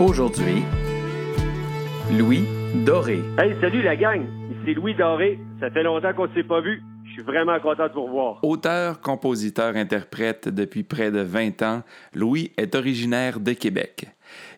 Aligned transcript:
Aujourd'hui, 0.00 0.64
Louis 2.18 2.42
Doré. 2.84 3.20
Hey, 3.38 3.54
salut 3.60 3.80
la 3.80 3.94
gang! 3.94 4.22
Ici 4.50 4.74
Louis 4.74 4.92
Doré. 4.94 5.38
Ça 5.60 5.70
fait 5.70 5.84
longtemps 5.84 6.12
qu'on 6.12 6.26
ne 6.26 6.34
s'est 6.34 6.42
pas 6.42 6.60
vu. 6.60 6.82
Je 7.04 7.12
suis 7.12 7.22
vraiment 7.22 7.60
content 7.60 7.86
de 7.86 7.92
vous 7.92 8.06
revoir. 8.06 8.40
Auteur, 8.42 9.00
compositeur, 9.00 9.76
interprète 9.76 10.48
depuis 10.48 10.82
près 10.82 11.12
de 11.12 11.20
20 11.20 11.62
ans, 11.62 11.82
Louis 12.12 12.50
est 12.56 12.74
originaire 12.74 13.38
de 13.38 13.52
Québec. 13.52 14.06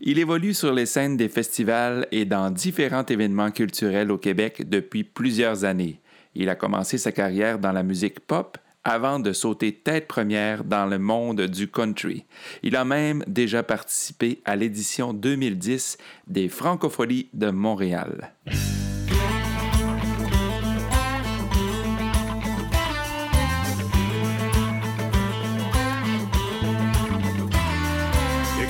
Il 0.00 0.18
évolue 0.18 0.54
sur 0.54 0.72
les 0.72 0.86
scènes 0.86 1.18
des 1.18 1.28
festivals 1.28 2.06
et 2.12 2.24
dans 2.24 2.50
différents 2.50 3.04
événements 3.04 3.50
culturels 3.50 4.10
au 4.10 4.16
Québec 4.16 4.66
depuis 4.66 5.04
plusieurs 5.04 5.66
années. 5.66 6.00
Il 6.34 6.48
a 6.48 6.54
commencé 6.54 6.96
sa 6.96 7.12
carrière 7.12 7.58
dans 7.58 7.72
la 7.72 7.82
musique 7.82 8.20
pop 8.20 8.56
avant 8.86 9.18
de 9.18 9.32
sauter 9.32 9.72
tête 9.72 10.06
première 10.06 10.62
dans 10.62 10.86
le 10.86 11.00
monde 11.00 11.40
du 11.42 11.68
country. 11.68 12.24
Il 12.62 12.76
a 12.76 12.84
même 12.84 13.24
déjà 13.26 13.64
participé 13.64 14.40
à 14.44 14.54
l'édition 14.54 15.12
2010 15.12 15.98
des 16.28 16.48
Francopholies 16.48 17.28
de 17.34 17.50
Montréal. 17.50 18.32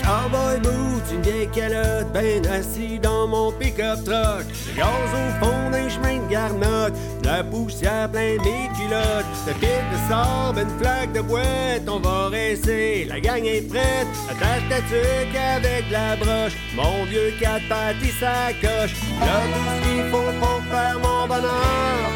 Cowboy 0.06 0.60
boots, 0.60 1.10
une 1.12 1.22
vieille 1.22 1.48
calotte, 1.48 2.12
ben 2.12 2.46
assis 2.46 2.98
dans 2.98 3.26
mon 3.26 3.50
pick-up 3.52 3.98
truck. 4.04 4.46
Gaz 4.76 5.10
au 5.22 5.44
fond 5.44 5.70
d'un 5.70 5.88
chemin 5.88 6.18
de 6.24 6.30
garnotte, 6.30 6.94
de 7.22 7.28
la 7.28 7.42
poussière 7.42 8.08
plein 8.10 8.36
mes 8.44 8.68
culottes. 8.76 9.26
Le 9.46 9.54
pit 9.54 9.84
de 9.92 9.98
sable, 10.08 10.60
une 10.60 10.78
flaque 10.78 11.12
de 11.12 11.20
boîte, 11.20 11.88
on 11.88 11.98
va 11.98 12.28
rester, 12.28 13.06
la 13.06 13.20
gang 13.20 13.44
est 13.44 13.68
prête. 13.68 14.08
Attache 14.30 14.68
ta 14.70 14.76
tuque 14.90 15.36
avec 15.56 15.84
la 15.90 16.16
broche, 16.16 16.56
mon 16.76 17.04
vieux 17.06 17.32
quatre 17.40 17.68
pattes 17.68 17.96
il 18.02 18.12
s'accroche. 18.12 18.94
Là 19.20 19.40
tout 19.52 19.66
ce 19.72 19.88
qu'il 19.88 20.04
faut 20.10 20.32
pour 20.40 20.62
faire 20.70 20.98
mon 21.02 21.26
bonheur. 21.26 22.06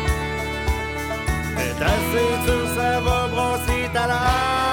Ta 1.79 1.87
ceinture, 1.87 2.69
ça 2.77 3.01
va 3.01 3.29
brasser 3.29 3.89
ta. 3.95 4.70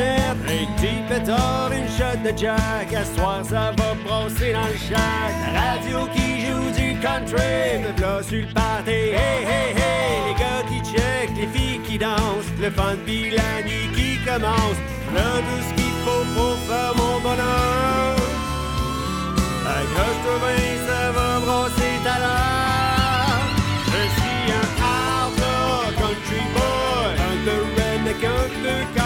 Des 0.00 0.06
allumettes. 0.06 0.40
Un 0.48 0.66
petit 0.76 1.00
pétard, 1.08 1.70
une 1.72 1.88
shot 1.88 2.18
de 2.24 2.32
jack. 2.36 2.92
À 2.94 3.04
soir, 3.04 3.40
ça 3.44 3.72
va 3.76 3.94
brasser 4.04 4.52
dans 4.52 4.66
le 4.66 4.78
shack. 4.88 5.32
La 5.54 5.60
radio 5.72 6.08
qui 6.14 6.46
joue 6.46 6.70
du 6.80 6.98
country, 7.00 7.78
me 7.82 7.92
v'là 7.96 8.22
sur 8.22 8.40
le 8.40 8.52
pâté. 8.54 8.98
Hey, 9.10 9.44
hey, 9.52 9.70
hey, 9.80 10.12
les 10.26 10.34
gars 10.40 10.64
qui 10.68 10.78
check, 10.92 11.30
les 11.36 11.46
filles 11.46 11.80
qui 11.86 11.98
dansent. 11.98 12.52
Le 12.60 12.70
fun 12.70 12.96
pis 13.06 13.30
la 13.30 13.62
nuit 13.66 13.88
qui 13.94 14.18
commence. 14.24 14.80
Là, 15.14 15.30
tout 15.46 15.62
ce 15.68 15.74
qu'il 15.74 15.94
faut 16.04 16.24
pour 16.34 16.56
faire 16.68 16.92
mon 16.96 17.20
bonheur. 17.20 18.16
Accroche-toi 19.76 20.36
bien, 20.42 20.72
ça 20.86 21.02
va 21.16 21.40
brasser 21.44 21.96
ta 22.04 22.16
l'heure. 22.22 23.40
Je 23.86 24.02
suis 24.16 24.44
un 24.60 24.68
outlaw 24.90 25.92
country 26.00 26.42
boy, 26.54 27.10
un 27.28 27.38
peu 27.44 27.60
redneck, 27.76 28.24
un 28.24 28.48
peu 28.62 28.99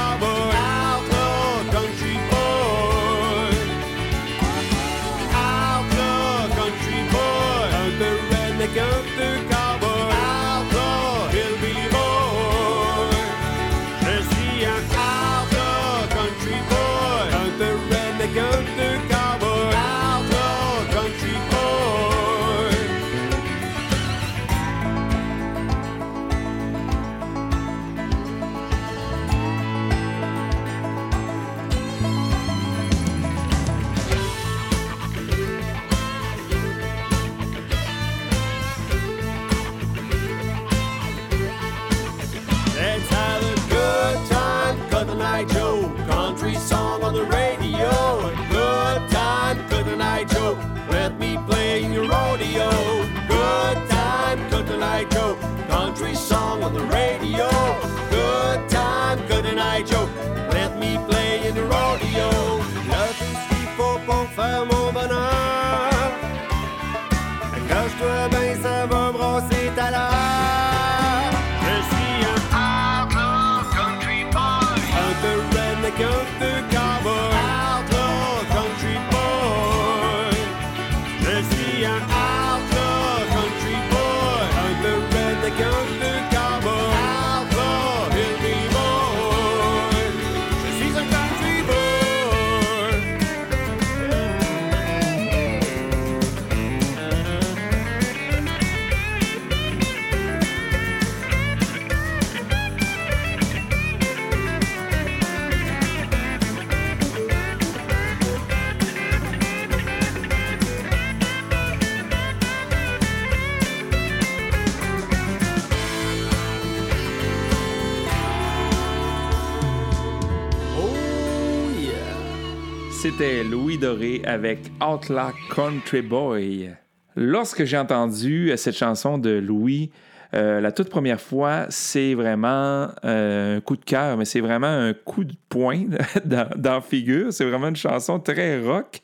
C'était 123.04 123.44
Louis 123.44 123.76
Doré 123.76 124.22
avec 124.24 124.60
Outlaw 124.80 125.30
Country 125.54 126.00
Boy. 126.00 126.74
Lorsque 127.16 127.64
j'ai 127.64 127.76
entendu 127.76 128.50
cette 128.56 128.78
chanson 128.78 129.18
de 129.18 129.28
Louis, 129.28 129.90
Euh, 130.32 130.62
la 130.62 130.72
toute 130.72 130.88
première 130.88 131.20
fois, 131.20 131.66
c'est 131.68 132.14
vraiment 132.14 132.88
euh, 133.04 133.58
un 133.58 133.60
coup 133.60 133.76
de 133.76 133.84
cœur, 133.84 134.16
mais 134.16 134.24
c'est 134.24 134.40
vraiment 134.40 134.68
un 134.68 134.94
coup 134.94 135.22
de 135.22 135.34
poing 135.50 135.84
dans, 136.24 136.48
dans 136.56 136.80
figure. 136.80 137.30
C'est 137.30 137.44
vraiment 137.44 137.68
une 137.68 137.76
chanson 137.76 138.18
très 138.18 138.58
rock. 138.58 139.02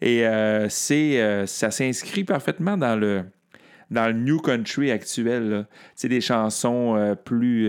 Et 0.00 0.24
c'est, 0.68 1.44
ça 1.48 1.72
s'inscrit 1.72 2.22
parfaitement 2.22 2.76
dans 2.76 2.94
le, 2.94 3.24
dans 3.90 4.06
le 4.06 4.12
New 4.12 4.38
Country 4.38 4.92
actuel. 4.92 5.66
C'est 5.96 6.08
des 6.08 6.20
chansons 6.20 7.16
plus 7.24 7.68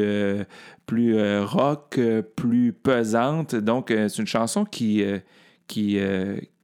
rock, 1.42 2.00
plus 2.36 2.72
pesantes. 2.72 3.56
Donc, 3.56 3.88
c'est 3.90 4.18
une 4.20 4.28
chanson 4.28 4.64
qui, 4.64 5.04
qui, 5.72 6.00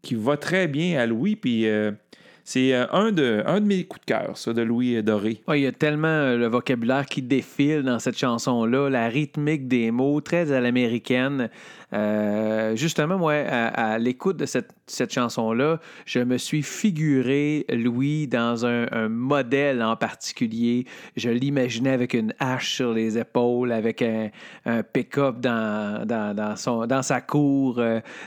qui 0.01 0.15
va 0.15 0.37
très 0.37 0.67
bien 0.67 0.99
à 0.99 1.05
Louis. 1.05 1.35
Puis 1.35 1.65
c'est 2.47 2.73
euh, 2.73 2.85
un 2.93 3.11
de, 3.11 3.43
un 3.45 3.59
de 3.59 3.65
mes 3.65 3.83
coups 3.83 3.99
de 3.99 4.05
cœur, 4.05 4.37
ça, 4.37 4.53
de 4.53 4.61
Louis 4.61 5.03
Doré. 5.03 5.41
il 5.49 5.59
y 5.59 5.67
a 5.67 5.73
tellement 5.73 6.07
euh, 6.07 6.37
le 6.37 6.47
vocabulaire 6.47 7.05
qui 7.05 7.21
défile 7.21 7.83
dans 7.83 7.99
cette 7.99 8.17
chanson-là, 8.17 8.89
la 8.89 9.09
rythmique 9.09 9.67
des 9.67 9.91
mots, 9.91 10.21
très 10.21 10.53
à 10.53 10.61
l'américaine. 10.61 11.49
Euh, 11.93 12.75
justement, 12.75 13.17
moi, 13.17 13.33
à, 13.33 13.97
l'écoute 13.97 14.37
de 14.37 14.45
cette, 14.45 14.73
chanson-là, 15.09 15.79
je 16.05 16.19
me 16.19 16.37
suis 16.37 16.61
figuré 16.61 17.65
Louis 17.69 18.27
dans 18.27 18.65
un, 18.65 19.07
modèle 19.07 19.81
en 19.81 19.95
particulier. 19.95 20.85
Je 21.15 21.29
l'imaginais 21.29 21.91
avec 21.91 22.13
une 22.13 22.33
hache 22.39 22.75
sur 22.75 22.93
les 22.93 23.17
épaules, 23.17 23.71
avec 23.71 24.01
un, 24.01 24.29
pick-up 24.93 25.39
dans, 25.39 26.05
dans, 26.05 27.01
sa 27.01 27.21
cour, 27.21 27.81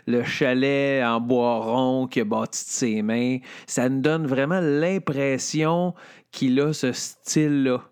le 0.06 0.22
chalet 0.24 1.04
en 1.04 1.20
bois 1.20 1.58
rond 1.58 2.06
qui 2.06 2.20
a 2.20 2.24
bâti 2.24 2.64
de 2.64 2.70
ses 2.70 3.02
mains. 3.02 3.38
Ça 3.66 3.88
nous 3.88 4.00
donne 4.00 4.26
vraiment 4.26 4.60
l'impression 4.60 5.94
qu'il 6.30 6.60
a 6.60 6.72
ce 6.72 6.92
style-là. 6.92 7.82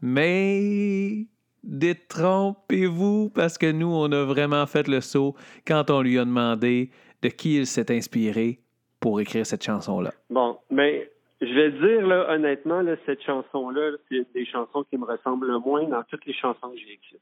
Mais 0.00 1.26
détrompez-vous 1.64 3.30
parce 3.30 3.58
que 3.58 3.70
nous, 3.70 3.92
on 3.92 4.10
a 4.12 4.24
vraiment 4.24 4.66
fait 4.66 4.88
le 4.88 5.00
saut 5.00 5.34
quand 5.66 5.90
on 5.90 6.02
lui 6.02 6.18
a 6.18 6.24
demandé 6.24 6.90
de 7.22 7.28
qui 7.28 7.56
il 7.56 7.66
s'est 7.66 7.94
inspiré 7.94 8.58
pour 9.00 9.20
écrire 9.20 9.46
cette 9.46 9.64
chanson-là. 9.64 10.12
Bon, 10.30 10.58
mais 10.70 11.10
je 11.40 11.52
vais 11.52 11.70
dire 11.72 12.06
là, 12.06 12.32
honnêtement, 12.32 12.82
cette 13.06 13.22
chanson-là, 13.22 13.92
c'est 14.08 14.32
des 14.32 14.46
chansons 14.46 14.84
qui 14.88 14.96
me 14.96 15.04
ressemblent 15.04 15.46
le 15.46 15.58
moins 15.58 15.84
dans 15.84 16.02
toutes 16.04 16.24
les 16.26 16.34
chansons 16.34 16.70
que 16.70 16.78
j'ai 16.78 16.92
écrites. 16.92 17.20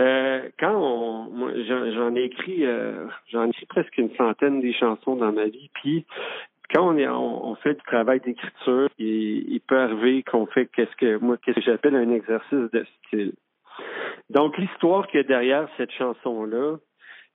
Euh, 0.00 0.48
quand 0.58 0.74
on, 0.74 1.50
j'en 1.66 2.16
ai 2.16 2.24
écrit, 2.24 2.64
euh, 2.64 3.06
j'en 3.30 3.46
ai 3.46 3.50
écrit 3.50 3.66
presque 3.66 3.96
une 3.98 4.14
centaine 4.16 4.60
des 4.60 4.72
chansons 4.72 5.16
dans 5.16 5.32
ma 5.32 5.46
vie, 5.46 5.70
puis 5.74 6.04
quand 6.74 6.88
on, 6.88 6.98
est, 6.98 7.08
on, 7.08 7.54
fait 7.56 7.74
du 7.74 7.82
travail 7.82 8.20
d'écriture, 8.20 8.88
il, 8.98 9.52
il, 9.52 9.60
peut 9.60 9.78
arriver 9.78 10.22
qu'on 10.24 10.46
fait 10.46 10.66
qu'est-ce 10.66 10.94
que 10.96 11.18
moi 11.18 11.36
qu'est-ce 11.36 11.60
que 11.60 11.64
j'appelle 11.64 11.94
un 11.94 12.10
exercice 12.10 12.70
de 12.72 12.84
style. 13.06 13.32
Donc 14.30 14.58
l'histoire 14.58 15.06
qu'il 15.06 15.18
y 15.18 15.24
a 15.24 15.26
derrière 15.26 15.68
cette 15.76 15.92
chanson 15.92 16.44
là, 16.44 16.76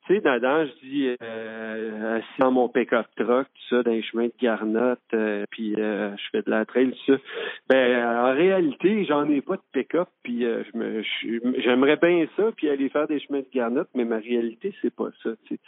tu 0.10 0.22
dedans, 0.22 0.66
je 0.66 0.88
dis 0.88 1.16
euh, 1.22 2.18
assis 2.18 2.40
dans 2.40 2.52
mon 2.52 2.68
pick-up 2.68 3.06
truck, 3.16 3.46
tout 3.46 3.76
ça, 3.76 3.84
dans 3.84 3.92
les 3.92 4.02
chemins 4.02 4.26
de 4.26 4.34
Garnotte, 4.42 5.00
euh, 5.14 5.46
puis 5.52 5.76
euh, 5.78 6.16
je 6.18 6.24
fais 6.32 6.42
de 6.42 6.50
la 6.50 6.66
trail, 6.66 6.92
tout 6.92 7.14
ça. 7.14 7.20
Ben, 7.70 8.08
en 8.26 8.34
réalité, 8.34 9.06
j'en 9.06 9.30
ai 9.30 9.42
pas 9.42 9.58
de 9.58 9.62
pick-up, 9.72 10.08
puis 10.24 10.46
euh, 10.46 10.64
je 10.74 10.78
me 10.78 11.04
j'aimerais 11.60 11.98
bien 11.98 12.26
ça, 12.36 12.52
puis 12.58 12.70
aller 12.70 12.90
faire 12.90 13.08
des 13.08 13.20
chemins 13.20 13.42
de 13.42 13.48
Garnotte, 13.54 13.90
mais 13.94 14.04
ma 14.04 14.18
réalité, 14.18 14.74
c'est 14.82 14.94
pas 14.94 15.10
ça. 15.22 15.30
Tu 15.46 15.60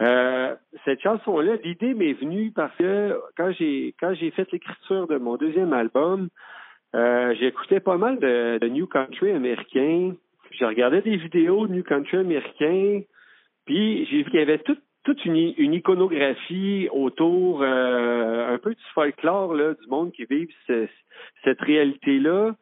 sais. 0.00 0.56
cette 0.84 1.00
chanson-là, 1.00 1.56
l'idée 1.64 1.94
m'est 1.94 2.12
venue 2.12 2.52
parce 2.54 2.76
que 2.76 3.18
quand 3.38 3.52
j'ai 3.52 3.94
quand 3.98 4.12
j'ai 4.14 4.30
fait 4.32 4.50
l'écriture 4.52 5.06
de 5.06 5.16
mon 5.16 5.36
deuxième 5.36 5.72
album, 5.72 6.28
j'écoutais 6.92 7.80
pas 7.80 7.96
mal 7.96 8.18
de, 8.18 8.58
de 8.58 8.68
New 8.68 8.86
Country 8.86 9.30
américain. 9.30 10.12
J'ai 10.50 10.66
regardé 10.66 11.00
des 11.00 11.16
vidéos 11.16 11.66
de 11.66 11.72
New 11.72 11.82
Country 11.82 12.18
américain. 12.18 13.00
Puis 13.68 14.06
j'ai 14.06 14.22
vu 14.22 14.30
qu'il 14.30 14.40
y 14.40 14.42
avait 14.42 14.60
toute, 15.04 15.24
une, 15.26 15.52
une, 15.58 15.74
iconographie 15.74 16.88
autour 16.90 17.62
euh, 17.62 18.54
un 18.54 18.56
peu 18.56 18.70
du 18.70 18.82
folklore 18.94 19.52
là, 19.52 19.74
du 19.74 19.86
monde 19.88 20.10
qui 20.10 20.24
vit 20.24 20.48
cette 20.66 21.60
réalité-là, 21.60 22.54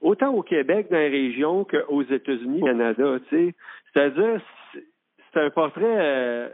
autant 0.00 0.34
au 0.34 0.42
Québec, 0.42 0.88
dans 0.90 0.96
la 0.96 1.08
région, 1.08 1.64
qu'aux 1.64 2.02
États-Unis, 2.02 2.62
au 2.62 2.66
Canada. 2.66 3.18
C'est-à-dire, 3.30 4.40
c'est 5.32 5.40
un 5.40 5.50
portrait. 5.50 5.84
Euh, 5.84 6.48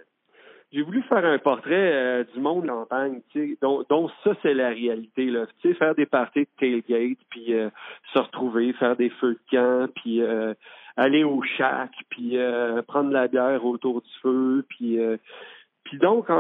j'ai 0.71 0.83
voulu 0.83 1.03
faire 1.05 1.25
un 1.25 1.39
portrait 1.39 1.93
euh, 1.95 2.25
du 2.35 2.41
monde 2.41 2.67
campagne, 2.67 3.23
dont, 3.63 3.87
dont 3.89 4.11
ça 4.23 4.35
c'est 4.43 4.53
la 4.53 4.69
réalité 4.69 5.27
là. 5.31 5.47
Faire 5.63 5.95
des 5.95 6.05
parties 6.05 6.41
de 6.41 6.49
tailgate, 6.59 7.19
puis 7.31 7.55
se 8.13 8.19
retrouver, 8.19 8.75
faire 8.75 8.97
des 8.97 9.09
feux 9.09 9.33
de 9.33 9.57
camp, 9.57 9.91
puis 9.95 10.21
aller 10.97 11.25
au 11.25 11.43
chac, 11.43 11.91
puis 12.11 12.39
euh, 12.39 12.83
prendre 12.83 13.11
la 13.11 13.29
bière 13.29 13.65
autour 13.65 14.03
du 14.03 14.11
feu, 14.23 14.65
puis 14.69 14.99
euh, 14.99 15.17
puis 15.85 15.99
donc 15.99 16.31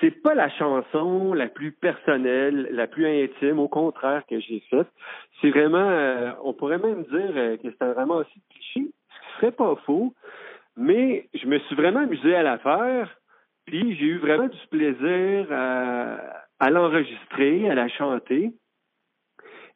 c'est 0.00 0.10
pas 0.22 0.34
la 0.34 0.48
chanson 0.50 1.34
la 1.34 1.48
plus 1.48 1.72
personnelle, 1.72 2.68
la 2.72 2.86
plus 2.86 3.06
intime, 3.06 3.58
au 3.58 3.68
contraire 3.68 4.24
que 4.28 4.40
j'ai 4.40 4.60
faite. 4.70 4.88
C'est 5.40 5.50
vraiment, 5.50 5.78
euh, 5.78 6.32
on 6.42 6.54
pourrait 6.54 6.78
même 6.78 7.04
dire 7.04 7.58
que 7.62 7.68
c'est 7.78 7.92
vraiment 7.92 8.16
aussi 8.16 8.42
cliché, 8.50 8.90
ce 8.90 9.20
qui 9.20 9.36
serait 9.36 9.52
pas 9.52 9.76
faux, 9.84 10.14
mais 10.76 11.28
je 11.34 11.46
me 11.46 11.58
suis 11.60 11.76
vraiment 11.76 12.00
amusé 12.00 12.34
à 12.34 12.42
la 12.42 12.58
faire, 12.58 13.14
puis 13.66 13.94
j'ai 13.96 14.06
eu 14.06 14.18
vraiment 14.18 14.48
du 14.48 14.66
plaisir 14.70 15.46
à, 15.52 16.18
à 16.60 16.70
l'enregistrer, 16.70 17.68
à 17.68 17.74
la 17.74 17.88
chanter. 17.88 18.52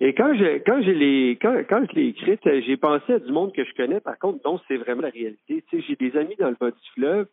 Et 0.01 0.15
quand 0.15 0.35
je 0.35 0.59
quand 0.59 0.83
je 0.83 0.91
l'ai 0.91 1.39
quand, 1.41 1.57
quand 1.69 1.85
je 1.91 1.95
l'ai 1.97 2.09
écrite, 2.09 2.41
j'ai 2.45 2.77
pensé 2.77 3.15
à 3.15 3.19
du 3.19 3.33
monde 3.33 3.53
que 3.55 3.65
je 3.65 3.75
connais, 3.75 4.01
par 4.01 4.19
contre, 4.19 4.43
dont 4.43 4.61
c'est 4.69 4.77
vraiment 4.77 5.03
la 5.03 5.11
réalité. 5.11 5.65
Tu 5.69 5.81
sais, 5.81 5.85
j'ai 5.89 5.97
des 5.97 6.17
amis 6.19 6.37
dans 6.39 6.49
le 6.49 6.57
bas 6.59 6.71
du 6.71 6.91
fleuve. 6.95 7.27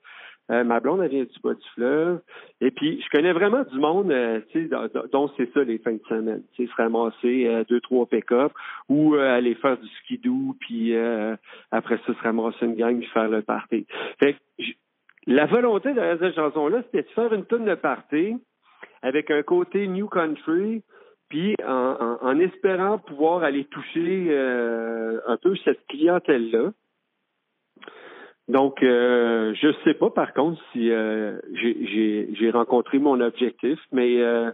Euh, 0.51 0.63
ma 0.65 0.79
blonde, 0.79 1.01
elle 1.01 1.09
vient 1.09 1.23
du 1.23 1.39
bas 1.41 1.53
du 1.53 1.67
fleuve. 1.75 2.19
Et 2.59 2.71
puis, 2.71 3.01
je 3.01 3.09
connais 3.09 3.31
vraiment 3.31 3.63
du 3.63 3.79
monde, 3.79 4.11
euh, 4.11 4.41
tu 4.51 4.67
sais, 4.67 4.69
dont, 5.11 5.29
c'est 5.37 5.51
ça 5.53 5.63
les 5.63 5.77
fins 5.77 5.93
de 5.93 6.01
semaine. 6.09 6.43
Tu 6.55 6.65
sais, 6.65 6.71
se 6.71 6.75
ramasser 6.75 7.47
euh, 7.47 7.63
deux, 7.69 7.79
trois 7.79 8.05
pick-up 8.05 8.51
ou 8.89 9.15
aller 9.15 9.55
faire 9.55 9.77
du 9.77 9.87
skidoo, 9.99 10.55
puis 10.59 10.93
après 11.71 11.99
ça, 12.05 12.13
se 12.13 12.21
ramasser 12.21 12.65
une 12.65 12.75
gang 12.75 12.99
puis 12.99 13.07
faire 13.09 13.29
le 13.29 13.41
party. 13.41 13.85
Fait 14.19 14.33
que, 14.33 14.63
la 15.27 15.45
volonté 15.45 15.93
de 15.93 16.01
cette 16.19 16.35
chanson-là, 16.35 16.81
c'était 16.85 17.03
de 17.03 17.13
faire 17.13 17.31
une 17.31 17.45
tonne 17.45 17.65
de 17.65 17.75
party 17.75 18.35
avec 19.03 19.31
un 19.31 19.43
côté 19.43 19.87
New 19.87 20.07
Country, 20.07 20.81
puis 21.31 21.55
en, 21.65 22.39
espérant 22.39 22.97
pouvoir 22.97 23.43
aller 23.43 23.63
toucher 23.63 24.27
euh, 24.29 25.21
un 25.27 25.37
peu 25.37 25.55
cette 25.63 25.79
clientèle-là. 25.87 26.71
Donc, 28.49 28.83
euh, 28.83 29.53
je 29.55 29.69
sais 29.85 29.93
pas 29.93 30.09
par 30.09 30.33
contre 30.33 30.61
si 30.73 30.91
euh, 30.91 31.39
j'ai 31.53 32.51
rencontré 32.51 32.99
mon 32.99 33.21
objectif, 33.21 33.79
mais 33.93 34.21
euh, 34.21 34.51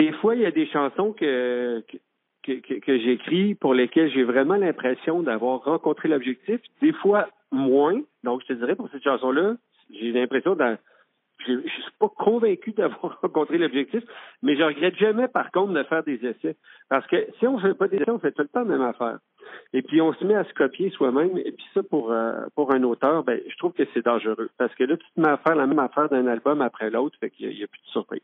des 0.00 0.10
fois, 0.14 0.34
il 0.34 0.40
y 0.40 0.46
a 0.46 0.50
des 0.50 0.66
chansons 0.66 1.12
que, 1.12 1.84
que, 2.42 2.78
que, 2.80 2.98
j'écris 2.98 3.54
pour 3.54 3.74
lesquelles 3.74 4.10
j'ai 4.10 4.24
vraiment 4.24 4.56
l'impression 4.56 5.22
d'avoir 5.22 5.62
rencontré 5.62 6.08
l'objectif. 6.08 6.60
Des 6.80 6.92
fois, 6.94 7.28
moins. 7.52 8.00
Donc, 8.24 8.42
je 8.42 8.48
te 8.48 8.52
dirais, 8.54 8.74
pour 8.74 8.88
cette 8.90 9.04
chanson-là, 9.04 9.54
j'ai 9.92 10.10
l'impression 10.10 10.56
de 10.56 10.76
je 11.46 11.52
ne 11.52 11.62
suis 11.62 11.92
pas 11.98 12.08
convaincu 12.08 12.72
d'avoir 12.76 13.20
rencontré 13.20 13.58
l'objectif, 13.58 14.02
mais 14.42 14.56
je 14.56 14.62
regrette 14.62 14.96
jamais, 14.96 15.28
par 15.28 15.50
contre, 15.50 15.72
de 15.72 15.82
faire 15.84 16.02
des 16.02 16.24
essais. 16.24 16.56
Parce 16.88 17.06
que 17.06 17.26
si 17.38 17.46
on 17.46 17.58
ne 17.58 17.62
fait 17.62 17.74
pas 17.74 17.88
des 17.88 17.96
essais, 17.98 18.10
on 18.10 18.18
fait 18.18 18.32
tout 18.32 18.42
le 18.42 18.48
temps 18.48 18.60
la 18.60 18.76
même 18.76 18.82
affaire. 18.82 19.18
Et 19.72 19.82
puis, 19.82 20.00
on 20.00 20.12
se 20.14 20.24
met 20.24 20.34
à 20.34 20.44
se 20.44 20.54
copier 20.54 20.90
soi-même. 20.90 21.36
Et 21.38 21.52
puis 21.52 21.64
ça, 21.74 21.82
pour, 21.82 22.12
euh, 22.12 22.46
pour 22.54 22.72
un 22.72 22.82
auteur, 22.82 23.24
ben, 23.24 23.40
je 23.46 23.56
trouve 23.56 23.72
que 23.72 23.84
c'est 23.92 24.04
dangereux. 24.04 24.50
Parce 24.58 24.74
que 24.74 24.84
là, 24.84 24.96
tu 24.96 25.06
te 25.14 25.20
mets 25.20 25.28
à 25.28 25.36
faire 25.38 25.56
la 25.56 25.66
même 25.66 25.78
affaire 25.78 26.08
d'un 26.08 26.26
album 26.26 26.60
après 26.62 26.90
l'autre, 26.90 27.16
fait 27.18 27.30
qu'il 27.30 27.48
n'y 27.48 27.62
a, 27.62 27.66
plus 27.66 27.82
de 27.82 27.88
surprise. 27.88 28.22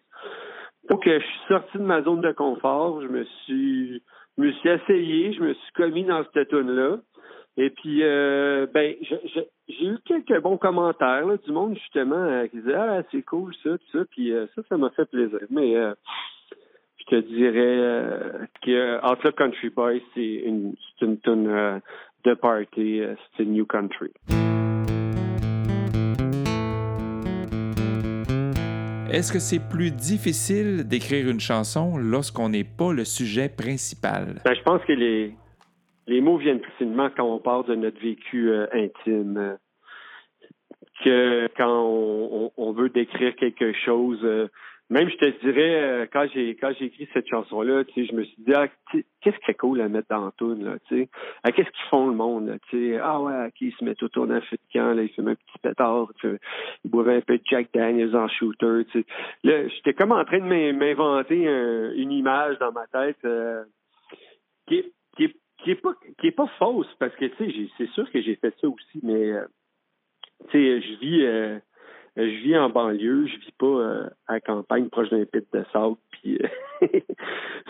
Donc, 0.89 1.07
euh, 1.07 1.21
je 1.21 1.25
suis 1.25 1.49
sorti 1.49 1.79
de 1.79 1.83
ma 1.83 2.03
zone 2.03 2.21
de 2.21 2.33
confort. 2.33 3.03
Je 3.03 3.09
me 3.09 3.25
suis, 3.45 4.03
me 4.37 4.53
suis 4.53 4.69
essayé. 4.69 5.33
Je 5.33 5.43
me 5.43 5.55
suis 5.55 5.73
commis 5.75 6.05
dans 6.05 6.25
cette 6.33 6.49
tune-là. 6.49 6.99
Et 7.61 7.71
puis, 7.71 8.05
euh, 8.05 8.69
ben, 8.73 8.95
j'ai 9.69 9.85
eu 9.85 9.99
quelques 10.07 10.41
bons 10.41 10.59
commentaires 10.59 11.27
là, 11.27 11.37
du 11.45 11.51
monde 11.51 11.75
justement 11.75 12.15
euh, 12.15 12.47
qui 12.47 12.59
disaient 12.59 12.75
ah 12.75 13.03
c'est 13.11 13.23
cool 13.23 13.53
ça, 13.65 13.71
tout 13.71 13.99
ça, 13.99 14.05
puis 14.13 14.33
euh, 14.33 14.47
ça, 14.55 14.63
ça 14.69 14.77
m'a 14.77 14.91
fait 14.91 15.07
plaisir. 15.07 15.41
Mais 15.51 15.75
je 16.99 17.05
te 17.07 17.17
dirais 17.17 18.47
que 18.63 19.05
Outlook 19.05 19.35
Country 19.35 19.71
Boy, 19.71 20.01
c'est 20.15 20.21
une, 20.21 20.75
c'est 21.01 21.07
une 21.07 21.19
tune 21.19 21.81
de 22.25 22.35
party, 22.35 23.03
c'est 23.37 23.45
New 23.45 23.67
Country. 23.67 24.13
Est-ce 29.11 29.33
que 29.33 29.41
c'est 29.41 29.69
plus 29.69 29.91
difficile 29.91 30.87
d'écrire 30.87 31.29
une 31.29 31.41
chanson 31.41 31.97
lorsqu'on 31.97 32.51
n'est 32.51 32.63
pas 32.63 32.93
le 32.93 33.05
sujet 33.05 33.49
principal? 33.49 34.43
Ben, 34.45 34.55
je 34.55 34.63
pense 34.63 34.85
que 34.85 34.93
les, 34.93 35.35
les 36.09 36.21
mots 36.21 36.39
viennent 36.39 36.61
facilement 36.61 37.11
quand 37.17 37.25
on 37.25 37.39
parle 37.39 37.67
de 37.67 37.75
notre 37.75 38.01
vécu 38.01 38.51
euh, 38.51 38.67
intime 38.73 39.59
que 41.05 41.49
quand 41.57 42.51
on, 42.57 42.73
veut 42.73 42.89
décrire 42.89 43.37
quelque 43.37 43.73
chose 43.73 44.19
euh, 44.25 44.49
même 44.91 45.11
je 45.11 45.17
te 45.17 45.45
dirais, 45.45 45.83
euh, 45.83 46.07
quand 46.11 46.27
j'ai 46.33 46.57
quand 46.57 46.73
j'ai 46.79 46.87
écrit 46.87 47.07
cette 47.13 47.29
chanson-là, 47.29 47.85
tu 47.85 47.93
sais, 47.93 48.07
je 48.11 48.17
me 48.17 48.25
suis 48.25 48.43
dit, 48.43 48.55
ah, 48.55 48.69
qu'est-ce 49.21 49.37
qui 49.37 49.51
est 49.51 49.55
cool 49.55 49.83
à 49.83 49.89
mettre 49.89 50.09
dans 50.09 50.31
tune, 50.31 50.65
là, 50.65 50.79
tu 50.89 51.03
sais? 51.03 51.09
Ah, 51.45 51.53
qu'est-ce 51.53 51.69
qu'ils 51.69 51.91
font 51.91 52.09
le 52.09 52.15
monde, 52.15 52.59
tu 52.71 52.93
sais? 52.93 52.99
Ah 52.99 53.21
ouais, 53.21 53.51
qui 53.55 53.71
se 53.73 53.85
met 53.85 54.03
autour 54.03 54.27
d'un 54.27 54.41
feu 54.41 54.57
de 54.57 54.73
camp, 54.73 54.95
là, 54.95 55.03
il 55.03 55.11
fait 55.11 55.21
un 55.21 55.35
petit 55.35 55.59
pétard, 55.63 56.09
tu 56.19 56.31
sais. 56.31 56.39
Il 56.85 57.01
un 57.01 57.21
peu 57.21 57.37
de 57.37 57.43
Jack 57.45 57.69
Daniels 57.75 58.17
en 58.17 58.29
shooter, 58.29 58.87
tu 58.91 59.01
sais. 59.01 59.07
Là, 59.45 59.69
j'étais 59.69 59.93
comme 59.93 60.13
en 60.13 60.25
train 60.25 60.39
de 60.39 60.73
m'inventer 60.73 61.45
une 61.97 62.13
image 62.13 62.59
dans 62.59 62.73
ma 62.73 62.87
tête 62.87 63.23
euh, 63.27 63.65
qui 64.67 64.77
est, 64.77 64.93
qui 65.17 65.25
est 65.25 65.37
qui 65.59 65.73
est 65.73 65.77
pas 65.77 65.95
qui 66.19 66.29
est 66.29 66.33
pas 66.33 66.47
fausse 66.59 66.93
parce 66.99 67.15
que 67.17 67.27
tu 67.27 67.53
sais 67.53 67.69
c'est 67.77 67.91
sûr 67.91 68.11
que 68.11 68.21
j'ai 68.23 68.37
fait 68.37 68.55
ça 68.61 68.69
aussi 68.69 69.01
mais 69.03 69.33
euh, 69.33 69.45
tu 70.51 70.53
sais 70.53 70.81
je 70.81 70.99
vis 70.99 71.23
euh, 71.25 71.59
je 72.17 72.43
vis 72.43 72.57
en 72.57 72.69
banlieue, 72.69 73.27
je 73.27 73.37
vis 73.37 73.53
pas 73.59 73.67
euh, 73.67 74.09
à 74.27 74.35
la 74.35 74.41
campagne 74.41 74.89
proche 74.89 75.11
d'un 75.11 75.25
pit 75.25 75.47
de 75.53 75.65
sable. 75.73 75.97
Puis, 76.11 76.41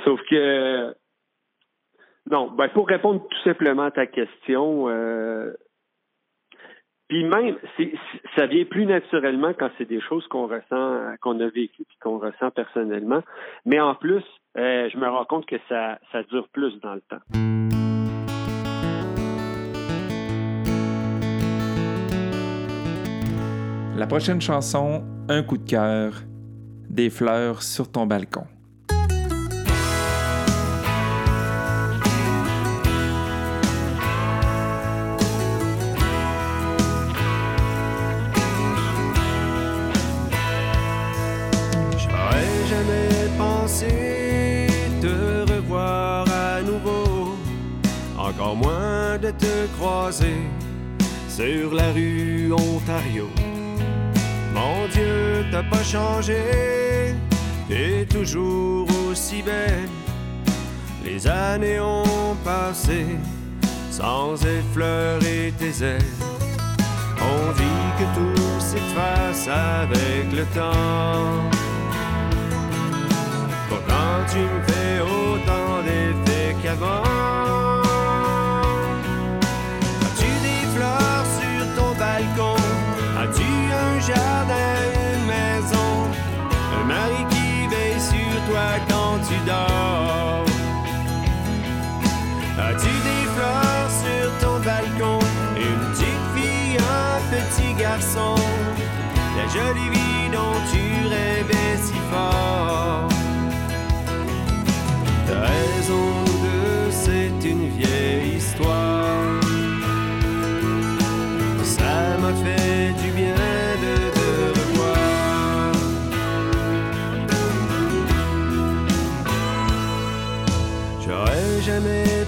sauf 0.05 0.21
que 0.31 0.95
non, 2.31 2.51
ben 2.51 2.69
pour 2.71 2.89
répondre 2.89 3.27
tout 3.29 3.43
simplement 3.43 3.85
à 3.85 3.91
ta 3.91 4.07
question, 4.07 4.87
puis 7.09 7.25
même, 7.25 7.57
ça 8.37 8.47
vient 8.47 8.65
plus 8.67 8.85
naturellement 8.85 9.55
quand 9.55 9.71
c'est 9.79 9.89
des 9.89 10.01
choses 10.01 10.27
qu'on 10.29 10.47
ressent, 10.47 11.15
qu'on 11.23 11.41
a 11.41 11.49
vécues 11.49 11.83
et 11.83 11.99
qu'on 12.03 12.19
ressent 12.19 12.51
personnellement. 12.51 13.23
Mais 13.65 13.81
en 13.81 13.95
plus, 13.95 14.25
je 14.55 14.97
me 14.99 15.09
rends 15.09 15.25
compte 15.25 15.47
que 15.47 15.57
ça, 15.69 15.99
ça 16.13 16.23
dure 16.25 16.49
plus 16.49 16.79
dans 16.81 16.95
le 16.95 17.03
temps. 17.03 17.68
La 23.99 24.07
prochaine 24.07 24.41
chanson, 24.41 25.03
Un 25.29 25.43
coup 25.43 25.59
de 25.59 25.69
cœur, 25.69 26.23
des 26.89 27.11
fleurs 27.11 27.65
sur 27.65 27.91
ton 27.91 28.07
balcon. 28.07 28.45
J'aurais 41.99 42.67
jamais 42.69 43.29
pensé 43.37 44.69
te 45.03 45.53
revoir 45.53 46.25
à 46.31 46.63
nouveau, 46.63 47.35
encore 48.17 48.55
moins 48.55 49.19
de 49.19 49.33
te 49.33 49.67
croiser 49.77 50.39
sur 51.29 51.75
la 51.75 51.91
rue 51.91 52.53
Ontario. 52.53 53.29
Dieu, 54.99 55.45
t'as 55.53 55.63
pas 55.63 55.85
changé, 55.85 57.15
t'es 57.69 58.05
toujours 58.07 58.89
aussi 59.09 59.43
belle. 59.43 59.89
Les 61.05 61.25
années 61.27 61.79
ont 61.79 62.35
passé 62.45 63.07
sans 63.93 64.35
effleurer 64.45 65.53
tes 65.57 65.85
ailes. 65.85 66.17
On 67.21 67.53
dit 67.53 67.89
que 67.99 68.07
tout 68.17 68.61
s'efface 68.61 69.47
avec 69.49 70.33
le 70.33 70.45
temps. 70.59 71.49
Pourtant, 73.69 74.13
tu 74.33 74.39
me 74.39 74.61
fais 74.67 75.01
autant 75.01 75.83
d'effets 75.85 76.57
qu'avant. 76.63 77.08
As-tu 92.59 92.93
des 93.09 93.25
fleurs 93.35 93.91
sur 93.91 94.27
ton 94.41 94.59
balcon, 94.61 95.19
une 95.57 95.81
petite 95.91 96.27
fille, 96.35 96.77
un 96.77 97.19
petit 97.35 97.73
garçon, 97.75 98.35
la 99.37 99.47
jolie 99.49 99.89
vie 99.91 100.29
dont 100.33 100.59
tu 100.71 100.83
rêvais 101.09 101.77
si 101.83 101.99
fort? 102.11 103.09
T'as 105.27 105.41
raison, 105.41 106.28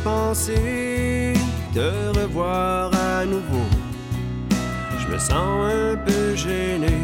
pensé 0.05 1.35
te 1.75 2.19
revoir 2.19 2.91
à 2.95 3.25
nouveau. 3.25 3.69
Je 4.99 5.13
me 5.13 5.19
sens 5.19 5.73
un 5.73 5.97
peu 5.97 6.35
gêné 6.35 6.99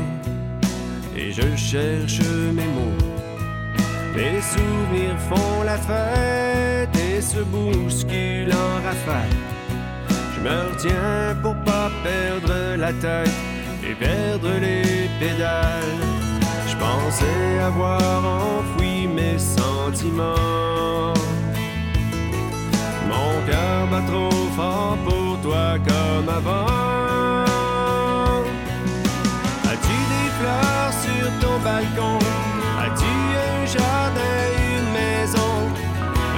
et 1.16 1.32
je 1.32 1.56
cherche 1.56 2.20
mes 2.54 2.70
mots. 2.76 3.04
Les 4.14 4.40
souvenirs 4.40 5.18
font 5.28 5.62
la 5.64 5.76
fête 5.76 6.96
et 6.96 7.20
se 7.20 7.40
bousculent 7.40 8.52
en 8.52 8.74
rafale. 8.86 9.36
Je 10.34 10.40
me 10.40 10.70
retiens 10.70 11.36
pour 11.42 11.54
pas 11.64 11.90
perdre 12.02 12.76
la 12.76 12.92
tête 12.94 13.30
et 13.84 13.94
perdre 13.94 14.50
les 14.60 15.08
pédales. 15.20 16.02
Je 16.66 16.76
pensais 16.76 17.58
avoir 17.62 18.00
enfoui 18.24 19.06
mes 19.06 19.38
sentiments. 19.38 21.14
Mon 23.16 23.34
cœur 23.46 23.86
bat 23.90 24.04
trop 24.10 24.48
fort 24.56 24.96
pour 25.04 25.40
toi 25.40 25.66
comme 25.88 26.28
avant. 26.28 27.44
As-tu 29.70 29.96
des 30.12 30.28
fleurs 30.38 30.92
sur 31.04 31.26
ton 31.42 31.56
balcon? 31.64 32.18
As-tu 32.84 33.14
un 33.48 33.58
jardin, 33.74 34.38
une 34.76 34.90
maison? 35.00 35.52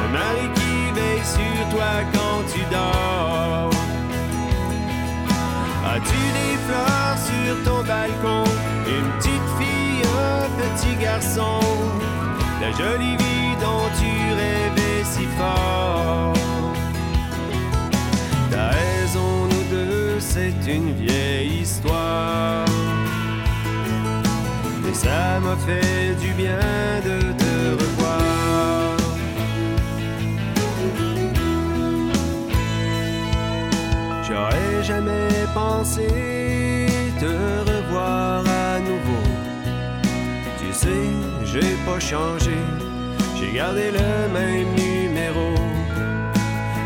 Un 0.03 0.09
mari 0.19 0.47
qui 0.59 0.75
veille 0.99 1.27
sur 1.37 1.59
toi 1.75 1.93
quand 2.15 2.41
tu 2.53 2.61
dors? 2.71 3.71
As-tu 5.95 6.21
des 6.39 6.57
fleurs 6.67 7.19
sur 7.29 7.53
ton 7.67 7.81
balcon? 7.93 8.45
Une 8.87 9.11
petite 9.19 9.49
fille, 9.59 10.03
un 10.33 10.47
petit 10.61 10.95
garçon? 11.03 11.61
La 12.61 12.71
jolie 12.71 13.17
vie 13.17 13.57
dont 13.61 13.89
tu 13.99 14.13
rêvais 14.41 15.05
si 15.05 15.25
fort. 15.37 15.78
Une 20.69 20.93
vieille 20.93 21.61
histoire. 21.63 22.67
Et 24.89 24.95
ça 24.95 25.41
m'a 25.41 25.57
fait 25.57 26.15
du 26.21 26.33
bien 26.33 26.59
de 27.05 27.33
te 27.43 27.83
revoir. 27.83 28.97
J'aurais 34.27 34.83
jamais 34.83 35.47
pensé 35.55 36.07
te 37.19 37.33
revoir 37.71 38.45
à 38.47 38.79
nouveau. 38.81 39.25
Tu 40.61 40.73
sais, 40.73 41.07
j'ai 41.45 41.77
pas 41.87 41.99
changé, 41.99 42.57
j'ai 43.37 43.53
gardé 43.57 43.91
le 43.91 44.33
même 44.33 44.75
numéro. 44.75 45.55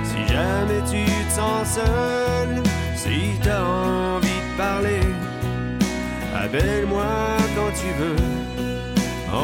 Si 0.04 0.32
jamais 0.32 0.82
tu 0.90 1.04
te 1.26 1.32
sens 1.32 1.74
seul, 1.74 2.62
si 3.02 3.18
t'as 3.42 3.62
envie 3.62 4.42
de 4.48 4.56
parler, 4.56 5.04
appelle-moi 6.42 7.10
quand 7.56 7.72
tu 7.80 7.90
veux. 8.00 8.24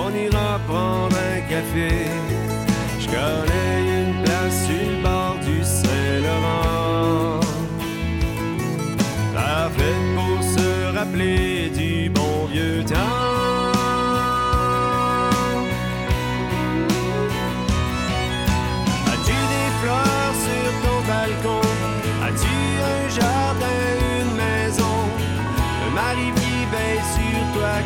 On 0.03 0.11
ira 0.27 0.61
prendre 0.69 1.17
un 1.35 1.41
café. 1.53 1.91
Je 3.01 3.07
connais 3.07 3.77
une 4.01 4.23
place 4.23 4.59
sur 4.67 4.85
le 4.91 5.03
bord 5.03 5.37
du 5.49 5.59
Saint-Laurent. 5.65 7.41
Parfait 9.35 9.99
pour 10.17 10.39
se 10.55 10.97
rappeler 10.97 11.48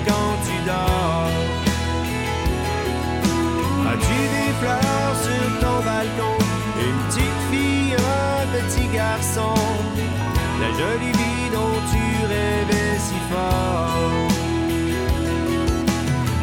quand 0.06 0.34
tu 0.46 0.56
dors? 0.66 1.30
As-tu 3.90 4.18
des 4.34 4.52
fleurs 4.60 5.14
sur 5.26 5.46
ton 5.60 5.76
balcon? 5.84 6.36
Une 6.86 6.98
petite 7.08 7.40
fille, 7.50 7.94
un 7.94 8.46
petit 8.56 8.86
garçon? 8.94 9.54
La 10.60 10.70
jolie 10.78 11.12
vie 11.20 11.48
dont 11.52 11.78
tu 11.92 12.04
rêvais 12.32 12.98
si 12.98 13.18
fort. 13.30 14.28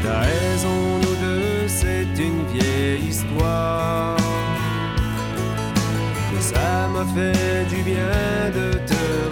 T'as 0.03 0.19
raison, 0.19 0.79
nous 1.03 1.15
deux, 1.25 1.67
c'est 1.67 2.07
une 2.17 2.45
vieille 2.53 3.07
histoire. 3.07 4.17
Mais 6.33 6.41
ça 6.41 6.87
m'a 6.93 7.05
fait 7.15 7.65
du 7.73 7.81
bien 7.83 8.51
de 8.53 8.73
te 8.89 9.28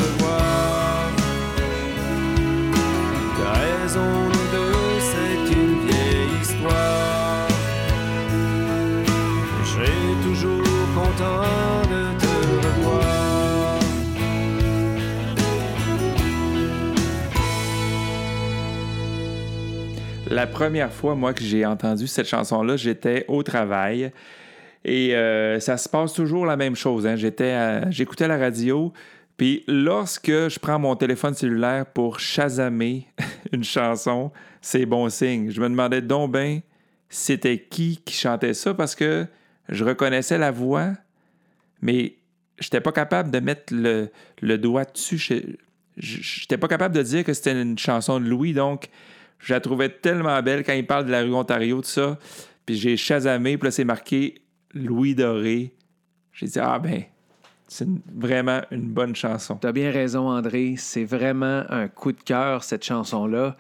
La 20.38 20.46
première 20.46 20.94
fois, 20.94 21.15
moi, 21.15 21.34
que 21.34 21.41
j'ai 21.41 21.65
entendu 21.65 22.06
cette 22.06 22.27
chanson-là, 22.27 22.77
j'étais 22.77 23.25
au 23.27 23.41
travail. 23.41 24.12
Et 24.86 25.15
euh, 25.15 25.60
ça 25.60 25.77
se 25.77 25.89
passe 25.89 26.13
toujours 26.13 26.46
la 26.46 26.56
même 26.56 26.75
chose. 26.75 27.08
hein. 27.08 27.15
J'écoutais 27.89 28.27
la 28.27 28.38
radio. 28.38 28.94
Puis 29.36 29.63
lorsque 29.67 30.29
je 30.29 30.60
prends 30.60 30.77
mon 30.77 30.96
téléphone 30.96 31.34
cellulaire 31.34 31.88
pour 31.88 32.20
chasamer 32.20 33.08
une 33.51 33.63
chanson, 33.63 34.32
c'est 34.62 34.86
bon 34.86 35.10
signe. 35.10 35.50
Je 35.50 35.60
me 35.60 35.70
demandais 35.70 36.03
donc 36.03 36.34
ben 36.34 36.60
c'était 37.10 37.58
qui 37.58 38.00
qui 38.06 38.13
chantait 38.13 38.53
ça? 38.53 38.75
Parce 38.75 38.94
que 38.94 39.25
je 39.70 39.84
reconnaissais 39.84 40.38
la 40.38 40.51
voix, 40.51 40.91
mais 41.82 42.13
j'étais 42.60 42.82
pas 42.82 42.91
capable 42.91 43.32
de 43.32 43.39
mettre 43.39 43.74
le, 43.74 44.12
le 44.44 44.58
doigt 44.60 44.86
dessus. 44.86 45.17
Je 45.17 45.41
J'étais 46.00 46.60
pas 46.60 46.67
capable 46.67 46.96
de 46.96 47.01
dire 47.01 47.24
que 47.24 47.34
c'était 47.34 47.60
une 47.60 47.79
chanson 47.79 48.20
de 48.20 48.25
Louis, 48.25 48.53
donc 48.53 48.89
je 49.39 49.53
la 49.53 49.60
trouvais 49.60 49.89
tellement 49.89 50.41
belle 50.41 50.63
quand 50.63 50.74
il 50.74 50.86
parle 50.86 51.06
de 51.06 51.12
la 51.12 51.22
rue 51.22 51.34
Ontario, 51.34 51.82
tout 51.82 51.88
ça. 51.88 52.17
Puis 52.65 52.75
j'ai 52.75 52.98
chasamé, 52.98 53.58
puis 53.58 53.67
là, 53.67 53.72
c'est 53.72 53.86
marqué 53.86 54.41
Louis 54.74 55.15
Doré. 55.15 55.74
J'ai 56.34 56.48
dit, 56.48 56.60
ah 56.60 56.79
ben, 56.79 57.03
c'est 57.67 57.88
vraiment 58.13 58.62
une 58.72 58.89
bonne 58.89 59.15
chanson. 59.15 59.56
Tu 59.56 59.67
as 59.67 59.72
bien 59.72 59.91
raison, 59.91 60.29
André. 60.29 60.75
C'est 60.77 61.06
vraiment 61.06 61.63
un 61.70 61.88
coup 61.88 62.12
de 62.12 62.22
cœur, 62.22 62.63
cette 62.63 62.84
chanson-là. 62.84 63.58